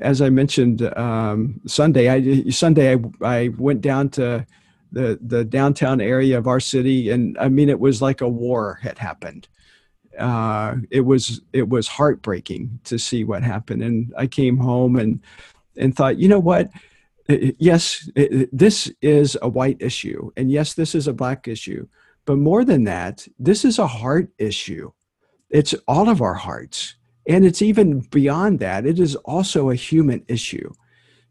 [0.00, 4.46] As I mentioned um, Sunday, I Sunday I, I went down to
[4.90, 8.78] the the downtown area of our city, and I mean it was like a war
[8.82, 9.48] had happened.
[10.18, 15.20] Uh, it was it was heartbreaking to see what happened, and I came home and
[15.76, 16.70] and thought, you know what?
[17.28, 18.10] Yes,
[18.52, 20.30] this is a white issue.
[20.36, 21.86] And yes, this is a black issue.
[22.24, 24.90] But more than that, this is a heart issue.
[25.48, 26.96] It's all of our hearts.
[27.28, 30.72] And it's even beyond that, it is also a human issue.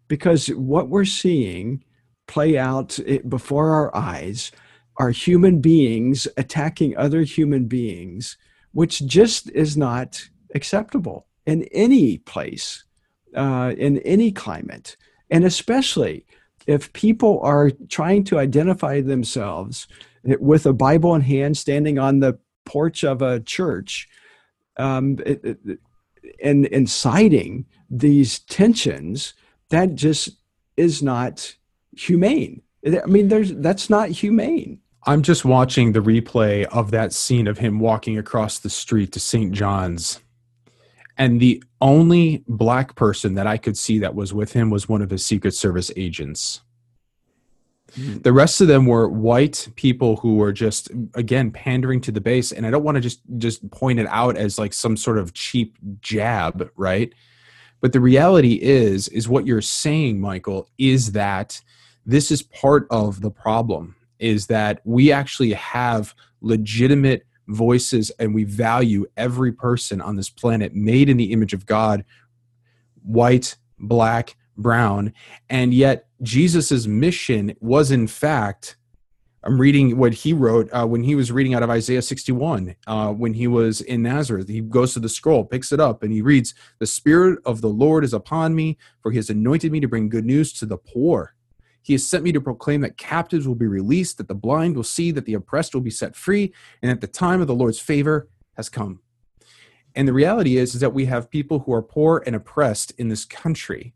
[0.08, 1.84] Because what we're seeing
[2.28, 4.52] play out before our eyes
[4.98, 8.38] are human beings attacking other human beings,
[8.74, 10.22] which just is not
[10.56, 12.84] acceptable in any place
[13.36, 14.98] uh, in any climate,
[15.30, 16.26] and especially
[16.68, 19.88] if people are trying to identify themselves
[20.24, 24.08] with a Bible in hand, standing on the porch of a church,
[24.78, 25.80] um, it, it,
[26.44, 29.34] and inciting these tensions,
[29.70, 30.30] that just
[30.78, 31.56] is not
[31.98, 32.62] humane.
[32.86, 34.80] I mean, there's that's not humane.
[35.04, 39.20] I'm just watching the replay of that scene of him walking across the street to
[39.20, 39.54] St.
[39.54, 40.20] John's
[41.20, 45.02] and the only black person that I could see that was with him was one
[45.02, 46.62] of his Secret Service agents.
[47.98, 52.52] The rest of them were white people who were just again pandering to the base,
[52.52, 55.34] and I don't want to just just point it out as like some sort of
[55.34, 57.12] cheap jab, right?
[57.82, 61.60] But the reality is, is what you're saying, Michael, is that
[62.06, 63.96] this is part of the problem.
[64.20, 70.76] Is that we actually have legitimate voices and we value every person on this planet
[70.76, 72.06] made in the image of God,
[73.02, 75.14] white, black, brown.
[75.50, 78.78] And yet, Jesus' mission was, in fact,
[79.44, 82.76] I'm reading what he wrote uh, when he was reading out of Isaiah 61.
[82.86, 86.12] Uh, when he was in Nazareth, he goes to the scroll, picks it up, and
[86.12, 89.80] he reads, The Spirit of the Lord is upon me, for he has anointed me
[89.80, 91.36] to bring good news to the poor.
[91.90, 94.84] He has sent me to proclaim that captives will be released, that the blind will
[94.84, 97.80] see, that the oppressed will be set free, and that the time of the Lord's
[97.80, 99.00] favor has come.
[99.96, 103.10] And the reality is, is that we have people who are poor and oppressed in
[103.10, 103.96] this country.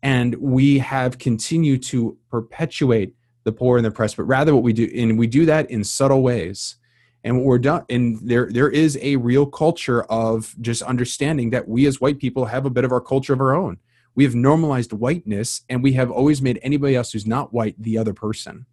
[0.00, 4.72] And we have continued to perpetuate the poor and the oppressed, but rather what we
[4.72, 6.76] do, and we do that in subtle ways.
[7.24, 11.66] and what we're done and there there is a real culture of just understanding that
[11.66, 13.78] we as white people have a bit of our culture of our own
[14.14, 17.98] we have normalized whiteness and we have always made anybody else who's not white the
[17.98, 18.66] other person.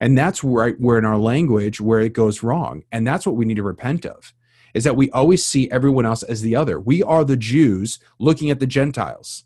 [0.00, 2.84] And that's right where in our language where it goes wrong.
[2.92, 4.32] And that's what we need to repent of
[4.74, 6.78] is that we always see everyone else as the other.
[6.78, 9.44] We are the jews looking at the gentiles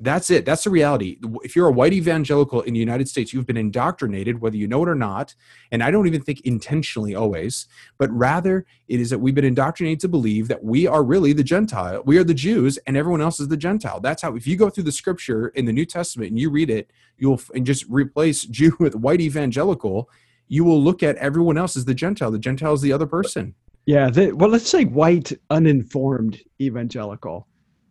[0.00, 0.44] that's it.
[0.44, 1.18] That's the reality.
[1.42, 4.82] If you're a white evangelical in the United States, you've been indoctrinated, whether you know
[4.84, 5.34] it or not.
[5.72, 7.66] And I don't even think intentionally always,
[7.98, 11.42] but rather it is that we've been indoctrinated to believe that we are really the
[11.42, 12.02] Gentile.
[12.04, 13.98] We are the Jews and everyone else is the Gentile.
[13.98, 16.70] That's how, if you go through the scripture in the New Testament and you read
[16.70, 20.08] it, you'll and just replace Jew with white evangelical,
[20.46, 22.30] you will look at everyone else as the Gentile.
[22.30, 23.54] The Gentile is the other person.
[23.84, 24.10] Yeah.
[24.10, 27.48] The, well, let's say white, uninformed evangelical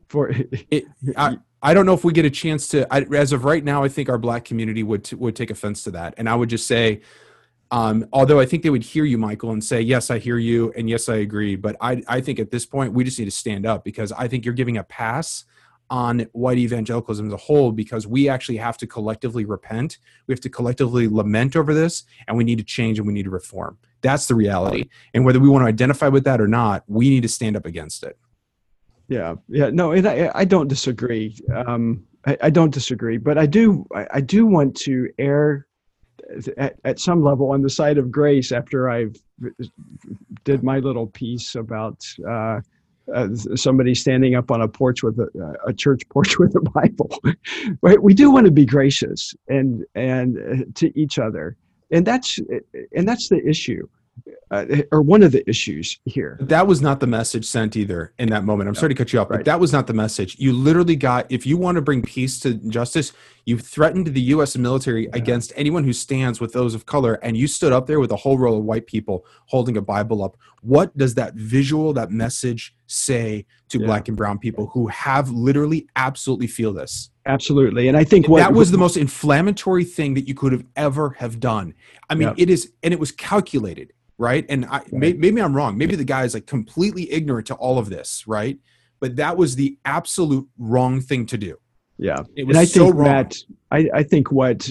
[0.08, 0.86] for it.
[1.17, 2.91] I, I don't know if we get a chance to.
[2.93, 5.91] I, as of right now, I think our black community would would take offense to
[5.91, 7.02] that, and I would just say,
[7.72, 10.72] um, although I think they would hear you, Michael, and say, "Yes, I hear you,"
[10.78, 13.32] and "Yes, I agree." But I, I think at this point, we just need to
[13.32, 15.46] stand up because I think you're giving a pass
[15.89, 20.00] on white evangelicalism as a whole because we actually have to collectively repent.
[20.28, 23.24] We have to collectively lament over this, and we need to change and we need
[23.24, 23.78] to reform.
[24.02, 24.89] That's the reality.
[25.13, 27.65] And whether we want to identify with that or not, we need to stand up
[27.65, 28.17] against it.
[29.08, 31.38] Yeah, yeah, no, and I, I don't disagree.
[31.54, 35.65] Um, I, I don't disagree, but I do, I, I do want to err
[36.58, 39.15] at, at some level on the side of grace after I've
[40.43, 42.60] did my little piece about uh,
[43.13, 47.17] uh, somebody standing up on a porch with a, a church porch with a Bible.
[47.82, 48.02] right?
[48.02, 51.56] We do want to be gracious and and uh, to each other,
[51.91, 52.39] and that's
[52.96, 53.88] and that's the issue
[54.51, 56.38] uh, or one of the issues here.
[56.41, 58.67] That was not the message sent either in that moment.
[58.67, 58.79] I'm no.
[58.79, 59.39] sorry to cut you off, right.
[59.39, 60.38] but that was not the message.
[60.39, 63.13] You literally got, if you want to bring peace to justice,
[63.45, 64.57] you threatened the U.S.
[64.57, 65.12] military yeah.
[65.13, 68.15] against anyone who stands with those of color, and you stood up there with a
[68.15, 70.38] whole row of white people holding a Bible up.
[70.62, 73.86] What does that visual, that message say to yeah.
[73.86, 77.10] black and brown people who have literally absolutely feel this?
[77.25, 80.65] Absolutely, and I think what, that was the most inflammatory thing that you could have
[80.75, 81.73] ever have done.
[82.10, 82.43] I mean, yeah.
[82.43, 84.45] it is, and it was calculated right?
[84.49, 85.77] And I, maybe I'm wrong.
[85.77, 88.58] Maybe the guy is like completely ignorant to all of this, right?
[88.99, 91.58] But that was the absolute wrong thing to do.
[91.97, 93.06] Yeah, it was and I so think wrong.
[93.06, 93.36] that
[93.71, 94.69] I, I think what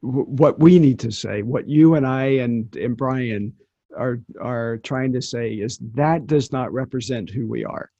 [0.00, 3.52] what we need to say, what you and I and and Brian
[3.96, 7.90] are are trying to say is that does not represent who we are.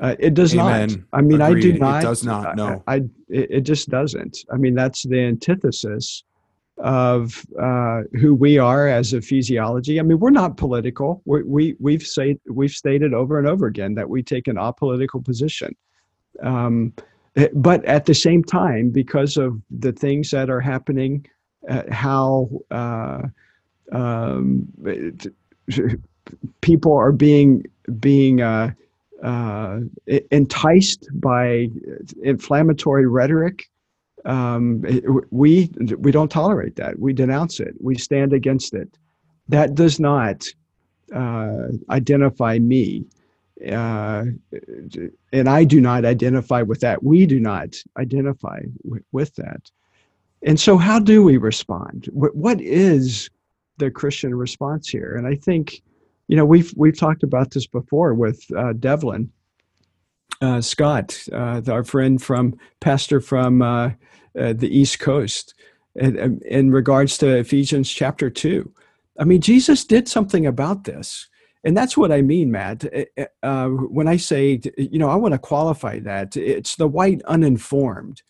[0.00, 0.88] Uh, it does Amen.
[0.88, 0.98] not.
[1.12, 1.58] I mean, Agreed.
[1.58, 2.02] I do not.
[2.02, 2.56] It does not.
[2.56, 2.96] No, I, I
[3.28, 4.38] it, it just doesn't.
[4.52, 6.24] I mean, that's the antithesis
[6.78, 9.98] of uh, who we are as a Ecclesiology.
[9.98, 11.22] I mean, we're not political.
[11.24, 15.24] We're, we we've say, we've stated over and over again that we take an apolitical
[15.24, 15.76] position.
[16.42, 16.92] Um,
[17.36, 21.26] eh, but at the same time, because of the things that are happening,
[21.68, 23.22] uh, how uh,
[23.92, 24.66] um,
[26.60, 27.64] people are being
[28.00, 28.72] being uh,
[29.22, 29.80] uh,
[30.30, 31.68] enticed by
[32.22, 33.68] inflammatory rhetoric
[34.24, 34.82] um,
[35.30, 36.98] we we don't tolerate that.
[36.98, 37.74] We denounce it.
[37.80, 38.96] We stand against it.
[39.48, 40.46] That does not
[41.14, 43.04] uh, identify me,
[43.70, 44.24] uh,
[45.32, 47.02] and I do not identify with that.
[47.02, 49.70] We do not identify w- with that.
[50.44, 52.08] And so, how do we respond?
[52.12, 53.30] what, what is
[53.78, 55.16] the Christian response here?
[55.16, 55.82] And I think,
[56.28, 59.30] you know, we've we've talked about this before with uh, Devlin
[60.42, 63.90] uh, Scott, uh, our friend from pastor from uh,
[64.38, 65.54] uh the East Coast,
[65.94, 68.72] in, in, regards to Ephesians chapter two.
[69.18, 71.28] I mean, Jesus did something about this.
[71.64, 72.84] And that's what I mean, Matt.
[72.92, 76.36] Uh, uh, when I say, you know, I want to qualify that.
[76.36, 78.22] It's the white uninformed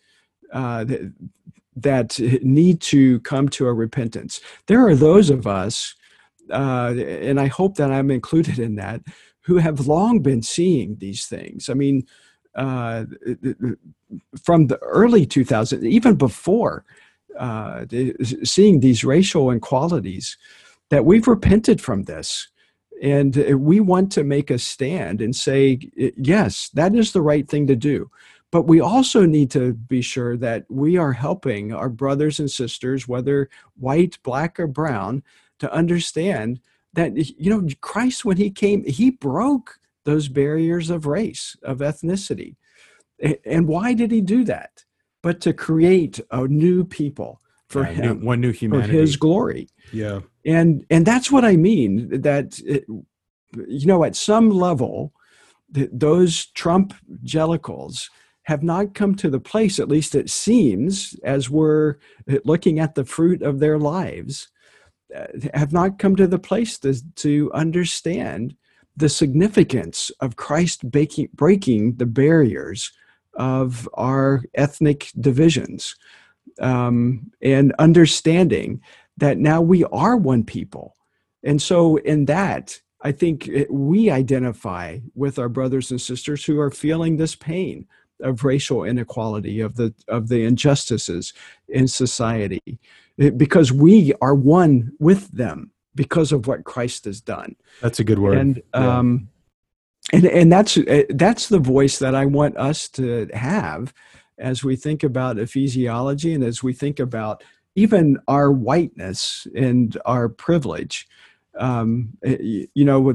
[0.51, 1.13] that,
[1.75, 4.39] that need to come to a repentance.
[4.67, 5.95] There are those of us,
[6.49, 9.01] and I hope that I'm included in that,
[9.43, 11.69] who have long been seeing these things.
[11.69, 12.05] I mean,
[12.55, 13.05] uh,
[14.41, 16.85] from the early 2000s, even before,
[17.37, 17.85] uh,
[18.43, 20.37] seeing these racial inequalities,
[20.89, 22.49] that we've repented from this.
[23.01, 25.79] And we want to make a stand and say,
[26.15, 28.09] yes, that is the right thing to do.
[28.51, 33.07] But we also need to be sure that we are helping our brothers and sisters,
[33.07, 35.23] whether white, black, or brown,
[35.57, 36.59] to understand
[36.93, 42.55] that you know Christ when he came he broke those barriers of race of ethnicity.
[43.45, 44.83] And why did he do that?
[45.21, 47.39] But to create a new people
[47.69, 49.69] for yeah, him new, one new humanity for his glory.
[49.91, 50.21] Yeah.
[50.45, 55.13] And and that's what i mean that it, you know at some level
[55.69, 58.09] those trump jellicles
[58.43, 61.95] have not come to the place at least it seems as we're
[62.43, 64.52] looking at the fruit of their lives uh,
[65.53, 68.55] have not come to the place to, to understand
[68.95, 72.91] the significance of Christ breaking, breaking the barriers
[73.33, 75.95] of our ethnic divisions
[76.59, 78.81] um, and understanding
[79.17, 80.95] that now we are one people.
[81.43, 86.71] And so, in that, I think we identify with our brothers and sisters who are
[86.71, 87.85] feeling this pain
[88.23, 91.33] of racial inequality, of the of the injustices
[91.67, 92.79] in society,
[93.17, 97.55] because we are one with them because of what Christ has done.
[97.81, 98.37] That's a good word.
[98.37, 99.29] And um,
[100.11, 103.93] and and that's uh, that's the voice that I want us to have
[104.37, 107.43] as we think about ecclesiology and as we think about
[107.75, 111.07] even our whiteness and our privilege.
[111.57, 113.13] Um, eh, you know,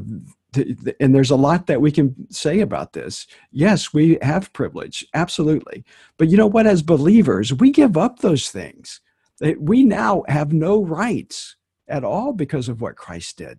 [0.54, 3.26] and there's a lot that we can say about this.
[3.50, 5.84] Yes, we have privilege, absolutely.
[6.16, 6.66] But you know what?
[6.66, 9.00] As believers, we give up those things.
[9.42, 13.58] Eh, we now have no rights at all because of what Christ did.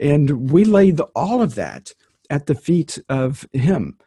[0.00, 1.92] And we lay the, all of that
[2.30, 3.98] at the feet of Him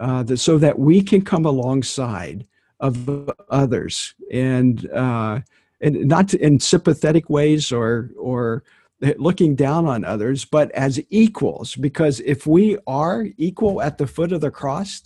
[0.00, 2.46] uh, so that we can come alongside
[2.80, 5.40] of others and, uh,
[5.80, 8.62] and not in sympathetic ways or, or
[9.00, 11.76] looking down on others, but as equals.
[11.76, 15.02] Because if we are equal at the foot of the cross,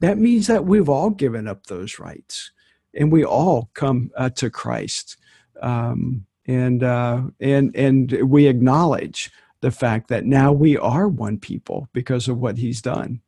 [0.00, 2.50] that means that we've all given up those rights
[2.94, 5.16] and we all come uh, to Christ.
[5.60, 9.30] Um, and uh, and and we acknowledge
[9.60, 13.22] the fact that now we are one people because of what he's done.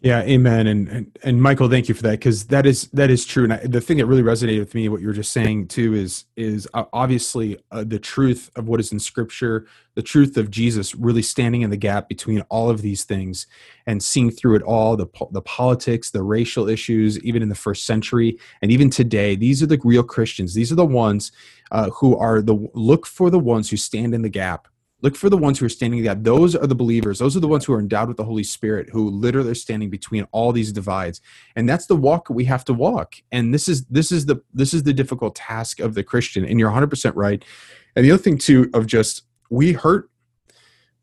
[0.00, 0.68] Yeah, amen.
[0.68, 3.44] And and, and Michael, thank you for that because that is that is true.
[3.44, 5.94] And I, the thing that really resonated with me, what you were just saying too,
[5.94, 10.52] is is uh, obviously uh, the truth of what is in Scripture, the truth of
[10.52, 13.48] Jesus really standing in the gap between all of these things
[13.88, 17.84] and seeing through it all the the politics, the racial issues, even in the first
[17.84, 19.34] century and even today.
[19.34, 20.54] These are the real Christians.
[20.54, 21.32] These are the ones
[21.72, 24.68] uh, who are the look for the ones who stand in the gap
[25.00, 26.14] Look for the ones who are standing there.
[26.14, 27.20] Those are the believers.
[27.20, 29.90] Those are the ones who are endowed with the Holy Spirit, who literally are standing
[29.90, 31.20] between all these divides.
[31.54, 33.14] And that's the walk we have to walk.
[33.30, 36.44] And this is this is the this is the difficult task of the Christian.
[36.44, 37.44] And you're 100% right.
[37.94, 40.10] And the other thing too of just we hurt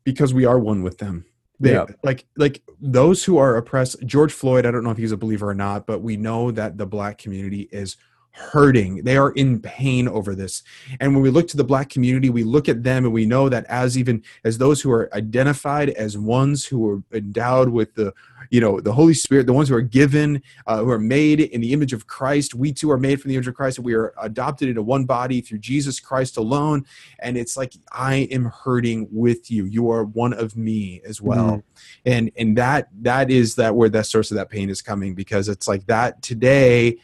[0.04, 1.24] because we are one with them.
[1.58, 1.86] They, yeah.
[2.04, 4.04] like like those who are oppressed.
[4.04, 4.66] George Floyd.
[4.66, 7.16] I don't know if he's a believer or not, but we know that the black
[7.16, 7.96] community is
[8.36, 9.02] hurting.
[9.02, 10.62] They are in pain over this.
[11.00, 13.48] And when we look to the black community, we look at them and we know
[13.48, 18.12] that as even as those who are identified as ones who are endowed with the,
[18.50, 21.62] you know, the Holy Spirit, the ones who are given, uh, who are made in
[21.62, 23.78] the image of Christ, we too are made from the image of Christ.
[23.78, 26.84] And we are adopted into one body through Jesus Christ alone.
[27.18, 29.64] And it's like, I am hurting with you.
[29.64, 31.46] You are one of me as well.
[31.46, 32.10] Mm-hmm.
[32.10, 35.48] And, and that, that is that where that source of that pain is coming because
[35.48, 36.98] it's like that today,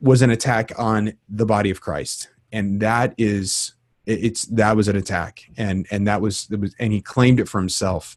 [0.00, 3.74] was an attack on the body of Christ, and that is
[4.06, 7.58] it's that was an attack, and and that was, was and he claimed it for
[7.60, 8.16] himself,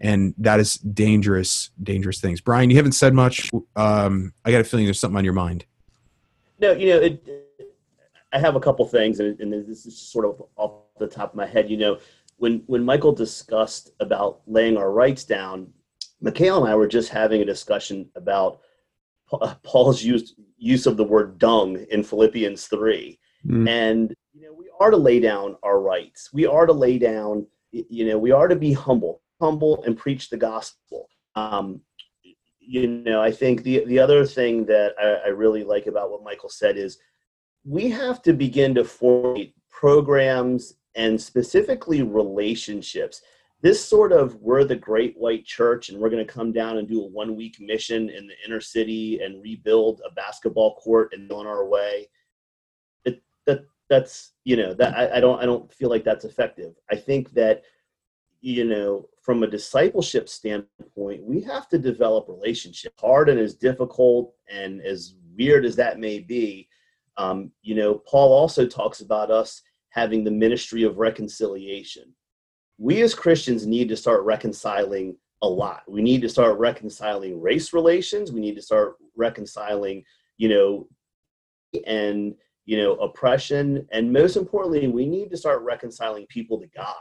[0.00, 2.40] and that is dangerous, dangerous things.
[2.40, 3.50] Brian, you haven't said much.
[3.76, 5.64] Um, I got a feeling there's something on your mind.
[6.58, 7.26] No, you know, it,
[8.32, 11.36] I have a couple things, and, and this is sort of off the top of
[11.36, 11.70] my head.
[11.70, 11.98] You know,
[12.36, 15.72] when when Michael discussed about laying our rights down,
[16.20, 18.60] Mikhail and I were just having a discussion about
[19.62, 23.18] Paul's use use of the word dung in Philippians 3.
[23.46, 23.68] Mm.
[23.68, 26.30] And you know, we are to lay down our rights.
[26.32, 30.28] We are to lay down, you know, we are to be humble, humble and preach
[30.28, 31.08] the gospel.
[31.34, 31.80] Um,
[32.60, 36.22] you know, I think the the other thing that I, I really like about what
[36.22, 36.98] Michael said is
[37.64, 43.22] we have to begin to formulate programs and specifically relationships
[43.62, 46.88] this sort of we're the great white church and we're going to come down and
[46.88, 51.30] do a one week mission in the inner city and rebuild a basketball court and
[51.30, 52.08] on our way.
[53.04, 56.74] It, that that's you know that I, I don't i don't feel like that's effective.
[56.90, 57.62] I think that
[58.40, 64.34] you know from a discipleship standpoint we have to develop relationship hard and as difficult
[64.50, 66.68] and as weird as that may be.
[67.18, 72.14] Um, you know paul also talks about us having the ministry of reconciliation
[72.80, 75.82] we as Christians need to start reconciling a lot.
[75.86, 78.32] We need to start reconciling race relations.
[78.32, 80.02] We need to start reconciling,
[80.38, 80.88] you know,
[81.86, 86.94] and you know, oppression, and most importantly, we need to start reconciling people to God.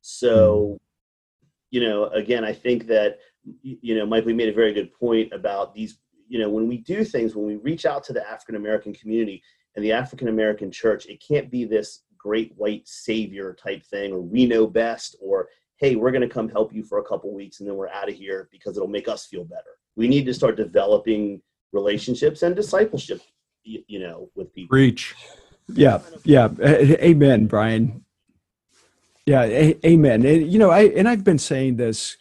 [0.00, 0.78] So,
[1.70, 3.18] you know, again, I think that
[3.62, 5.98] you know, Mike, we made a very good point about these.
[6.28, 9.42] You know, when we do things, when we reach out to the African American community
[9.74, 14.20] and the African American church, it can't be this great white savior type thing, or
[14.20, 17.60] we know best, or hey, we're going to come help you for a couple weeks
[17.60, 19.78] and then we're out of here because it'll make us feel better.
[19.94, 21.40] We need to start developing
[21.72, 23.20] relationships and discipleship,
[23.62, 24.74] you, you know, with people.
[24.74, 25.14] Reach.
[25.68, 26.48] Yeah, yeah.
[26.60, 28.04] Amen, Brian.
[29.24, 30.24] Yeah, a- amen.
[30.24, 32.16] And, you know, I and I've been saying this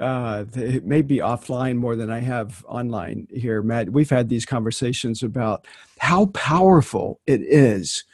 [0.00, 3.90] uh, it may be offline more than I have online here, Matt.
[3.90, 5.66] We've had these conversations about
[5.98, 8.04] how powerful it is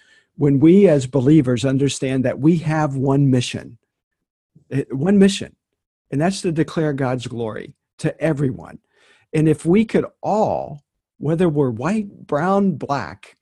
[0.41, 3.77] when we as believers understand that we have one mission,
[4.71, 5.55] eh, one mission,
[6.11, 8.79] and that's to declare God's glory to everyone.
[9.35, 10.81] And if we could all,
[11.19, 13.37] whether we're white, brown, black,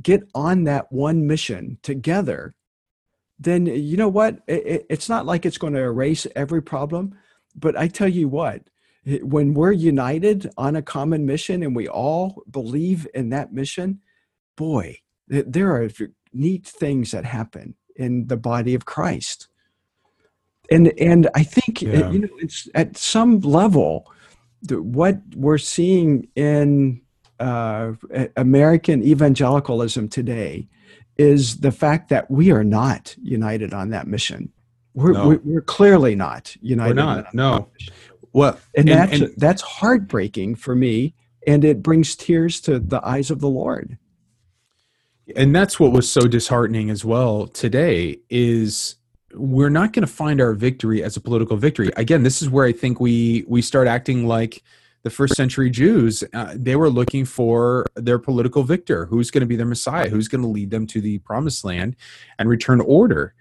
[0.00, 2.54] get on that one mission together,
[3.36, 4.38] then you know what?
[4.46, 7.16] it's not like it's going to erase every problem
[7.56, 8.62] but I tell you what,
[9.06, 14.00] eh, when we're united on a common mission and we all believe in that mission,
[14.56, 14.98] boy,
[15.28, 15.88] there are
[16.34, 19.48] neat things that happen in the body of Christ.
[20.70, 22.10] And and I think yeah.
[22.10, 24.10] you know it's at some level
[24.70, 27.02] what we're seeing in
[27.40, 27.92] uh,
[28.36, 30.68] American evangelicalism today
[31.16, 34.52] is the fact that we are not united on that mission.
[34.94, 35.40] We're, no.
[35.44, 36.96] we're, clearly not united.
[36.96, 37.34] We're not.
[37.34, 37.68] No.
[38.32, 41.14] Well, and, and that's and, that's heartbreaking for me,
[41.46, 43.98] and it brings tears to the eyes of the Lord.
[45.36, 48.96] And that's what was so disheartening as well today is
[49.32, 51.90] we're not going to find our victory as a political victory.
[51.96, 54.62] Again, this is where I think we we start acting like
[55.02, 56.24] the first century Jews.
[56.32, 60.28] Uh, they were looking for their political victor, who's going to be their Messiah, who's
[60.28, 61.96] going to lead them to the promised land
[62.38, 63.34] and return order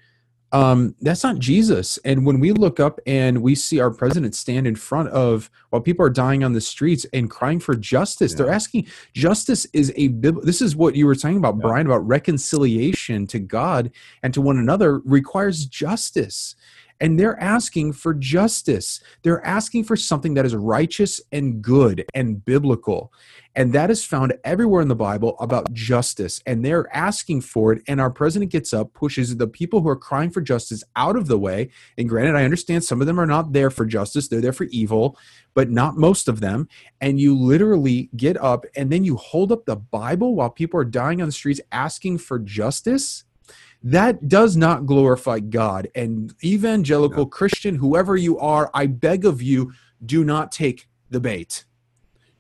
[0.54, 1.98] um, that's not Jesus.
[2.06, 5.82] And when we look up and we see our president stand in front of while
[5.82, 8.38] people are dying on the streets and crying for justice, yeah.
[8.38, 11.62] they're asking justice is a this is what you were talking about, yeah.
[11.62, 13.92] Brian, about reconciliation to God
[14.22, 16.56] and to one another requires justice
[17.00, 19.02] and they're asking for justice.
[19.24, 23.12] They're asking for something that is righteous and good and biblical.
[23.56, 26.42] And that is found everywhere in the Bible about justice.
[26.46, 27.84] And they're asking for it.
[27.88, 31.28] And our president gets up, pushes the people who are crying for justice out of
[31.28, 31.70] the way.
[31.98, 34.66] And granted, I understand some of them are not there for justice, they're there for
[34.66, 35.18] evil,
[35.54, 36.68] but not most of them.
[37.00, 40.86] And you literally get up and then you hold up the Bible while people are
[40.86, 43.24] dying on the streets asking for justice
[43.84, 45.90] that does not glorify God.
[45.94, 47.30] And evangelical no.
[47.30, 49.74] Christian, whoever you are, I beg of you,
[50.06, 51.66] do not take the bait.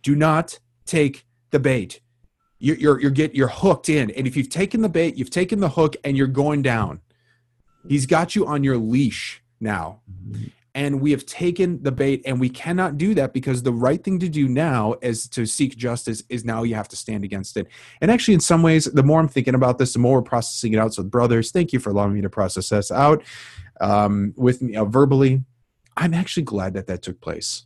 [0.01, 2.01] Do not take the bait.
[2.59, 4.09] You're, you're, you're, get, you're hooked in.
[4.11, 7.01] And if you've taken the bait, you've taken the hook and you're going down.
[7.87, 10.01] He's got you on your leash now.
[10.09, 10.45] Mm-hmm.
[10.75, 14.17] And we have taken the bait and we cannot do that because the right thing
[14.19, 17.67] to do now is to seek justice is now you have to stand against it.
[18.01, 20.73] And actually in some ways the more i'm thinking about this the more we're processing
[20.73, 20.93] it out.
[20.93, 23.23] So brothers thank you for allowing me to process this out
[23.81, 25.43] um, with me uh, verbally.
[25.95, 27.65] I'm actually glad that that took place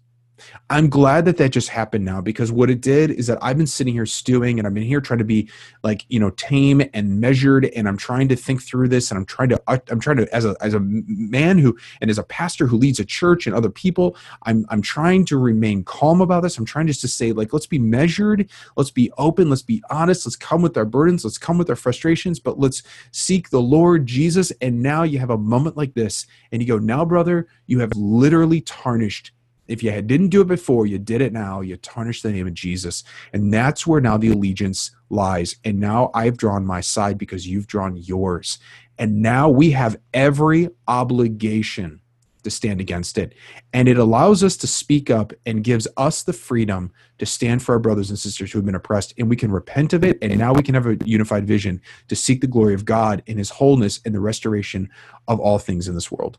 [0.69, 3.67] I'm glad that that just happened now because what it did is that I've been
[3.67, 5.49] sitting here stewing and I've been here trying to be
[5.83, 9.25] like you know tame and measured and I'm trying to think through this and I'm
[9.25, 12.23] trying to uh, I'm trying to as a as a man who and as a
[12.23, 16.43] pastor who leads a church and other people I'm I'm trying to remain calm about
[16.43, 16.57] this.
[16.57, 18.49] I'm trying just to say like let's be measured.
[18.75, 19.49] Let's be open.
[19.49, 20.25] Let's be honest.
[20.25, 21.23] Let's come with our burdens.
[21.23, 24.51] Let's come with our frustrations but let's seek the Lord Jesus.
[24.61, 27.91] And now you have a moment like this and you go now brother you have
[27.95, 29.31] literally tarnished
[29.67, 32.53] if you didn't do it before, you did it now, you tarnish the name of
[32.53, 33.03] Jesus.
[33.33, 35.55] And that's where now the allegiance lies.
[35.63, 38.59] And now I've drawn my side because you've drawn yours.
[38.97, 42.01] And now we have every obligation
[42.43, 43.33] to stand against it.
[43.73, 47.73] And it allows us to speak up and gives us the freedom to stand for
[47.73, 49.13] our brothers and sisters who have been oppressed.
[49.17, 50.17] And we can repent of it.
[50.21, 53.37] And now we can have a unified vision to seek the glory of God in
[53.37, 54.89] his wholeness and the restoration
[55.27, 56.37] of all things in this world.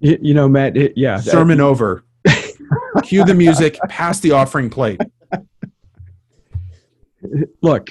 [0.00, 1.20] You, know, Matt, it, yeah.
[1.20, 2.04] Sermon over.
[3.02, 5.00] Cue the music, pass the offering plate.
[7.62, 7.90] Look,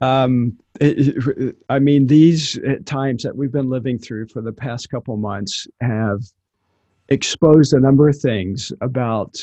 [0.00, 5.66] um, I mean, these times that we've been living through for the past couple months
[5.80, 6.20] have
[7.08, 9.36] exposed a number of things about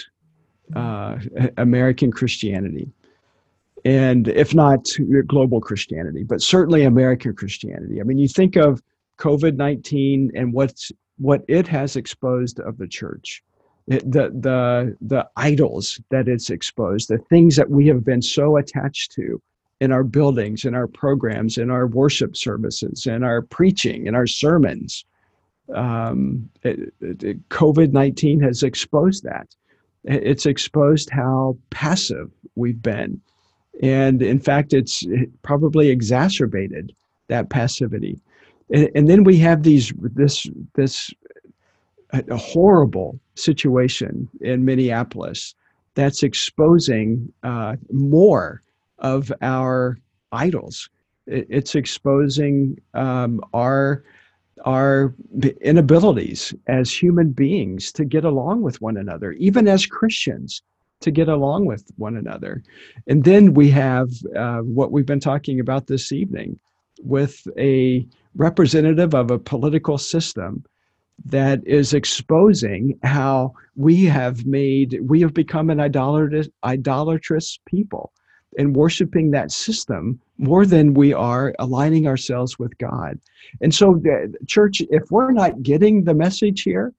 [0.76, 1.18] uh,
[1.58, 2.90] American Christianity.
[3.84, 4.88] And if not
[5.28, 8.00] global Christianity, but certainly American Christianity.
[8.02, 8.82] I mean, you think of
[9.20, 13.44] COVID 19 and what's, what it has exposed of the church
[13.88, 19.12] the the the idols that it's exposed, the things that we have been so attached
[19.14, 19.42] to
[19.80, 24.28] in our buildings, in our programs, in our worship services, in our preaching, in our
[24.28, 25.06] sermons.
[25.74, 29.48] Um, COVID nineteen has exposed that.
[30.04, 33.20] It's exposed how passive we've been,
[33.82, 35.04] and in fact, it's
[35.42, 36.96] probably exacerbated
[37.28, 38.20] that passivity.
[38.72, 41.14] And, and then we have these this this
[42.14, 45.56] a horrible situation in Minneapolis
[45.94, 48.62] that's exposing uh, more
[49.00, 49.98] of our
[50.32, 50.90] idols
[51.28, 54.04] it's exposing um, our
[54.64, 55.14] our
[55.62, 60.62] inabilities as human beings to get along with one another, even as Christians,
[61.02, 62.64] to get along with one another.
[63.08, 66.58] And then we have uh, what we've been talking about this evening
[67.02, 70.64] with a representative of a political system
[71.24, 78.12] that is exposing how we have made we have become an idolatrous idolatrous people
[78.58, 83.20] and worshiping that system more than we are aligning ourselves with God.
[83.62, 84.02] And so,
[84.48, 86.94] church, if we're not getting the message here,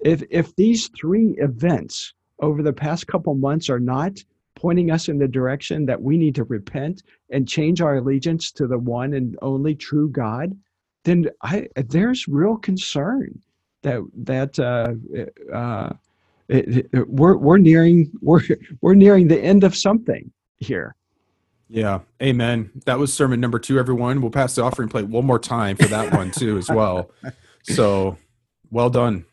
[0.00, 4.22] if if these three events over the past couple months are not
[4.54, 8.66] pointing us in the direction that we need to repent and change our allegiance to
[8.66, 10.56] the one and only true God,
[11.04, 13.40] then I, there's real concern
[13.84, 15.92] that that uh, uh,
[16.48, 18.40] it, it, we're we're nearing we're
[18.80, 20.96] we're nearing the end of something here.
[21.68, 22.70] Yeah, amen.
[22.84, 23.78] That was sermon number two.
[23.78, 27.10] Everyone, we'll pass the offering plate one more time for that one too, as well.
[27.62, 28.18] So,
[28.70, 29.24] well done.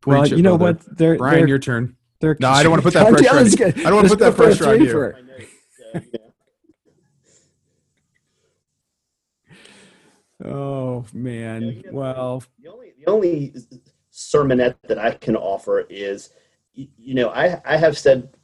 [0.00, 0.78] Preach well, you it, know brother.
[0.86, 1.96] what, they're, Brian, they're, your turn.
[2.20, 3.64] They're, no, I don't want to put that pressure.
[3.66, 6.12] On, I don't want to put that pressure on you.
[10.44, 11.82] Oh man!
[11.90, 12.42] Well,
[13.06, 13.54] the only
[14.12, 16.30] sermonette that I can offer is,
[16.74, 18.34] you know, I I have said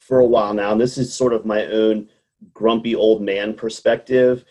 [0.00, 2.08] for a while now, and this is sort of my own
[2.54, 4.44] grumpy old man perspective.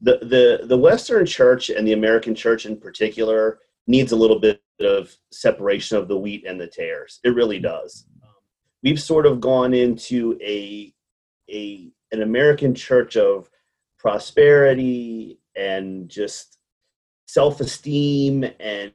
[0.00, 4.62] The the the Western Church and the American Church in particular needs a little bit
[4.80, 7.20] of separation of the wheat and the tares.
[7.22, 8.06] It really does.
[8.82, 10.92] We've sort of gone into a
[11.50, 13.50] a an American church of
[13.98, 16.58] prosperity and just
[17.26, 18.92] self-esteem and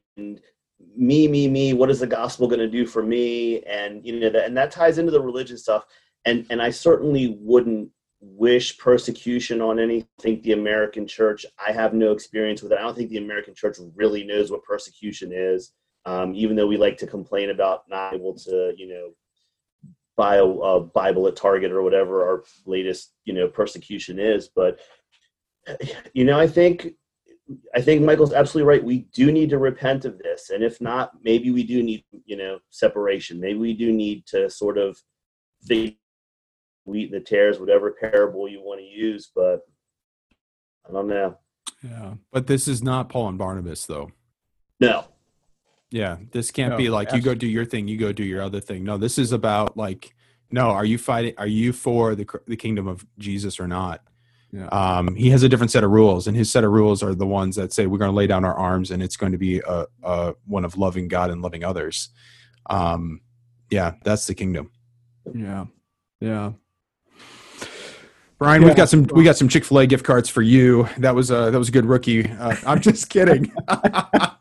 [0.95, 3.61] me me me what is the gospel going to do for me?
[3.63, 5.85] And you know that and that ties into the religion stuff.
[6.25, 11.71] And and i certainly wouldn't wish persecution on any I think the american church i
[11.71, 12.79] have no experience with it.
[12.79, 15.71] I don't think the american church really knows what persecution is
[16.07, 19.09] um, even though we like to complain about not able to you know
[20.15, 24.49] buy a, a bible at target or whatever our latest you know persecution is.
[24.53, 24.79] But
[26.13, 26.93] you know, I think
[27.73, 28.83] I think Michael's absolutely right.
[28.83, 32.35] We do need to repent of this, and if not, maybe we do need you
[32.35, 33.39] know separation.
[33.39, 34.97] Maybe we do need to sort of
[35.63, 35.97] the
[36.85, 39.31] wheat and the tares, whatever parable you want to use.
[39.33, 39.61] But
[40.87, 41.37] I don't know.
[41.83, 44.11] Yeah, but this is not Paul and Barnabas, though.
[44.79, 45.05] No.
[45.89, 47.29] Yeah, this can't no, be like absolutely.
[47.29, 48.83] you go do your thing, you go do your other thing.
[48.83, 50.13] No, this is about like,
[50.51, 51.33] no, are you fighting?
[51.37, 54.01] Are you for the the kingdom of Jesus or not?
[54.51, 54.67] Yeah.
[54.67, 57.27] Um, he has a different set of rules, and his set of rules are the
[57.27, 59.59] ones that say we're going to lay down our arms, and it's going to be
[59.59, 62.09] a, a one of loving God and loving others.
[62.69, 63.21] Um,
[63.69, 64.71] yeah, that's the kingdom.
[65.33, 65.65] Yeah,
[66.21, 66.53] yeah.
[68.39, 68.67] Brian, yeah.
[68.67, 70.87] we've got some we got some Chick Fil A gift cards for you.
[70.97, 72.29] That was a that was a good rookie.
[72.29, 73.51] Uh, I'm just kidding.
[73.67, 74.31] uh,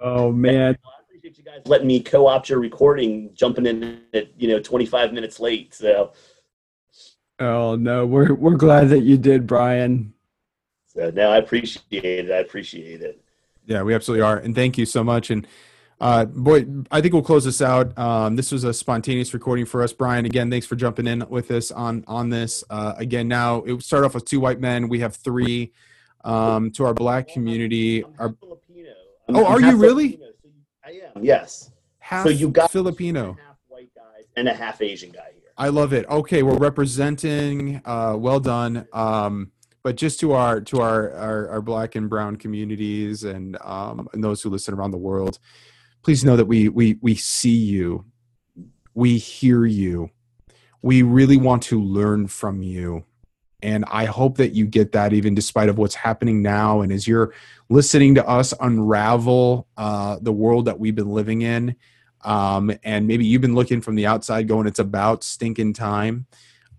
[0.00, 0.78] oh man.
[0.84, 5.12] I appreciate you guys letting me co-opt your recording, jumping in at you know 25
[5.12, 5.74] minutes late.
[5.74, 6.12] So
[7.40, 10.12] Oh no, we're we're glad that you did, Brian.
[10.86, 12.30] So no, I appreciate it.
[12.30, 13.20] I appreciate it.
[13.66, 15.30] Yeah, we absolutely are, and thank you so much.
[15.30, 15.46] And
[16.00, 17.96] uh, boy, I think we'll close this out.
[17.98, 20.26] Um, this was a spontaneous recording for us, Brian.
[20.26, 22.62] Again, thanks for jumping in with us on on this.
[22.70, 24.88] Uh, again, now it start off with two white men.
[24.88, 25.72] We have three.
[26.24, 28.02] Um, to our black community.
[28.18, 28.94] Our, Filipino.
[29.28, 30.12] I'm, oh, are you really?
[30.16, 31.22] So you, I am.
[31.22, 31.70] Yes.
[31.98, 35.33] Half so you got Filipino, half white guys, and a half Asian guy.
[35.56, 36.06] I love it.
[36.08, 37.80] Okay, we're representing.
[37.84, 38.88] Uh, well done.
[38.92, 39.52] Um,
[39.84, 44.24] but just to our to our, our, our black and brown communities and um, and
[44.24, 45.38] those who listen around the world,
[46.02, 48.04] please know that we we we see you,
[48.94, 50.10] we hear you,
[50.82, 53.04] we really want to learn from you,
[53.62, 56.80] and I hope that you get that even despite of what's happening now.
[56.80, 57.32] And as you're
[57.68, 61.76] listening to us unravel uh, the world that we've been living in
[62.24, 66.26] um, and maybe you've been looking from the outside going, it's about stinking time.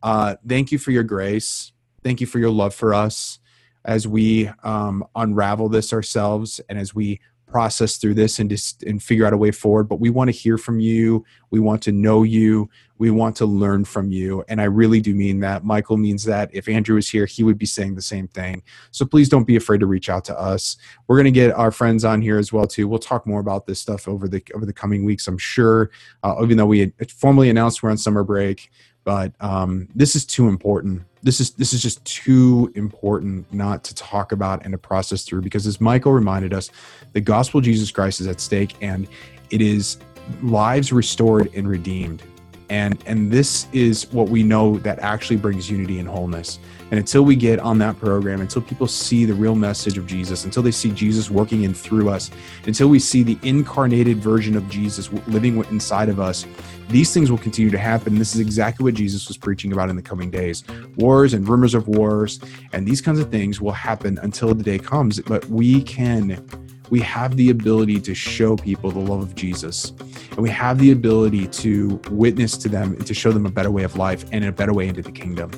[0.01, 1.71] Uh, thank you for your grace.
[2.03, 3.39] Thank you for your love for us
[3.83, 9.01] as we um, unravel this ourselves and as we process through this and just and
[9.01, 11.23] figure out a way forward but we want to hear from you.
[11.51, 12.69] We want to know you.
[12.97, 15.63] We want to learn from you and i really do mean that.
[15.63, 16.49] Michael means that.
[16.53, 18.63] If andrew was here he would be saying the same thing.
[18.91, 20.77] So please don't be afraid to reach out to us.
[21.07, 22.87] We're going to get our friends on here as well too.
[22.87, 25.91] We'll talk more about this stuff over the over the coming weeks i'm sure
[26.23, 28.69] uh, even though we had formally announced we're on summer break
[29.03, 33.93] but um, this is too important this is this is just too important not to
[33.95, 36.69] talk about and to process through because as michael reminded us
[37.13, 39.07] the gospel of jesus christ is at stake and
[39.49, 39.97] it is
[40.41, 42.23] lives restored and redeemed.
[42.69, 46.57] And and this is what we know that actually brings unity and wholeness
[46.91, 50.45] and until we get on that program until people see the real message of jesus
[50.45, 52.31] until they see jesus working in through us
[52.65, 56.45] until we see the incarnated version of jesus living inside of us
[56.89, 59.95] these things will continue to happen this is exactly what jesus was preaching about in
[59.95, 60.63] the coming days
[60.97, 62.39] wars and rumors of wars
[62.73, 66.43] and these kinds of things will happen until the day comes but we can
[66.89, 69.91] we have the ability to show people the love of Jesus.
[70.31, 73.71] And we have the ability to witness to them and to show them a better
[73.71, 75.51] way of life and a better way into the kingdom.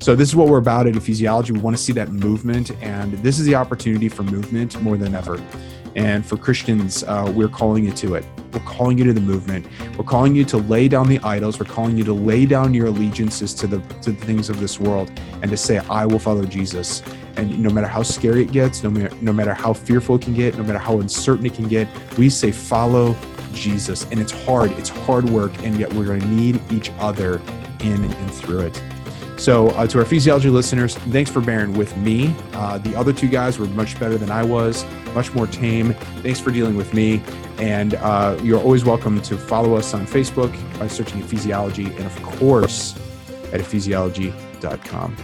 [0.00, 1.50] So, this is what we're about at Ecclesiology.
[1.50, 5.14] We want to see that movement, and this is the opportunity for movement more than
[5.14, 5.38] ever.
[5.94, 8.24] And for Christians, uh, we're calling you to it.
[8.54, 9.66] We're calling you to the movement.
[9.98, 11.60] We're calling you to lay down the idols.
[11.60, 14.80] We're calling you to lay down your allegiances to the to the things of this
[14.80, 15.10] world
[15.42, 17.02] and to say, "I will follow Jesus."
[17.36, 20.32] And no matter how scary it gets, no matter no matter how fearful it can
[20.32, 23.14] get, no matter how uncertain it can get, we say, "Follow
[23.52, 24.70] Jesus." And it's hard.
[24.78, 27.42] It's hard work, and yet we're going to need each other
[27.80, 28.82] in and through it.
[29.40, 32.34] So, uh, to our Ecclesiology listeners, thanks for bearing with me.
[32.52, 34.84] Uh, the other two guys were much better than I was,
[35.14, 35.94] much more tame.
[36.22, 37.22] Thanks for dealing with me.
[37.56, 42.22] And uh, you're always welcome to follow us on Facebook by searching Ecclesiology and, of
[42.22, 42.94] course,
[43.50, 45.16] at ecclesiology.com.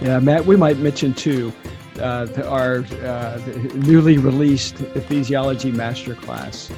[0.00, 1.52] Yeah, Matt, we might mention too
[1.98, 3.40] uh, our uh,
[3.74, 6.72] newly released Ecclesiology Masterclass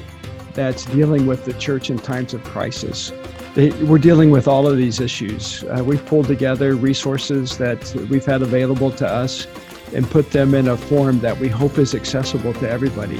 [0.55, 3.11] that's dealing with the church in times of crisis
[3.57, 5.63] they, we're dealing with all of these issues.
[5.63, 9.47] Uh, we've pulled together resources that we've had available to us
[9.95, 13.17] and put them in a form that we hope is accessible to everybody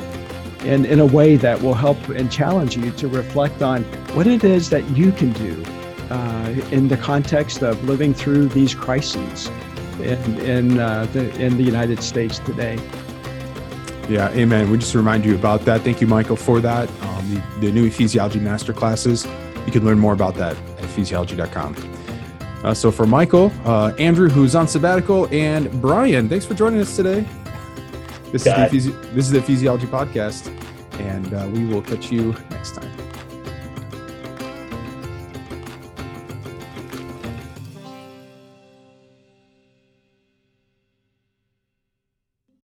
[0.59, 3.83] and in a way that will help and challenge you to reflect on
[4.13, 5.63] what it is that you can do
[6.11, 9.47] uh, in the context of living through these crises
[9.99, 12.75] in, in, uh, the, in the United States today.
[14.07, 14.69] Yeah, amen.
[14.69, 15.81] We just remind you about that.
[15.81, 16.89] Thank you, Michael, for that.
[17.01, 19.25] Um, the, the new ecclesiology master classes
[19.68, 21.76] you can learn more about that at ecclesiology.com.
[22.63, 26.95] Uh, so for Michael, uh, Andrew, who's on sabbatical, and Brian, thanks for joining us
[26.95, 27.24] today.
[28.32, 30.47] This, is the, this is the Ecclesiology Podcast,
[30.99, 32.97] and uh, we will catch you next time.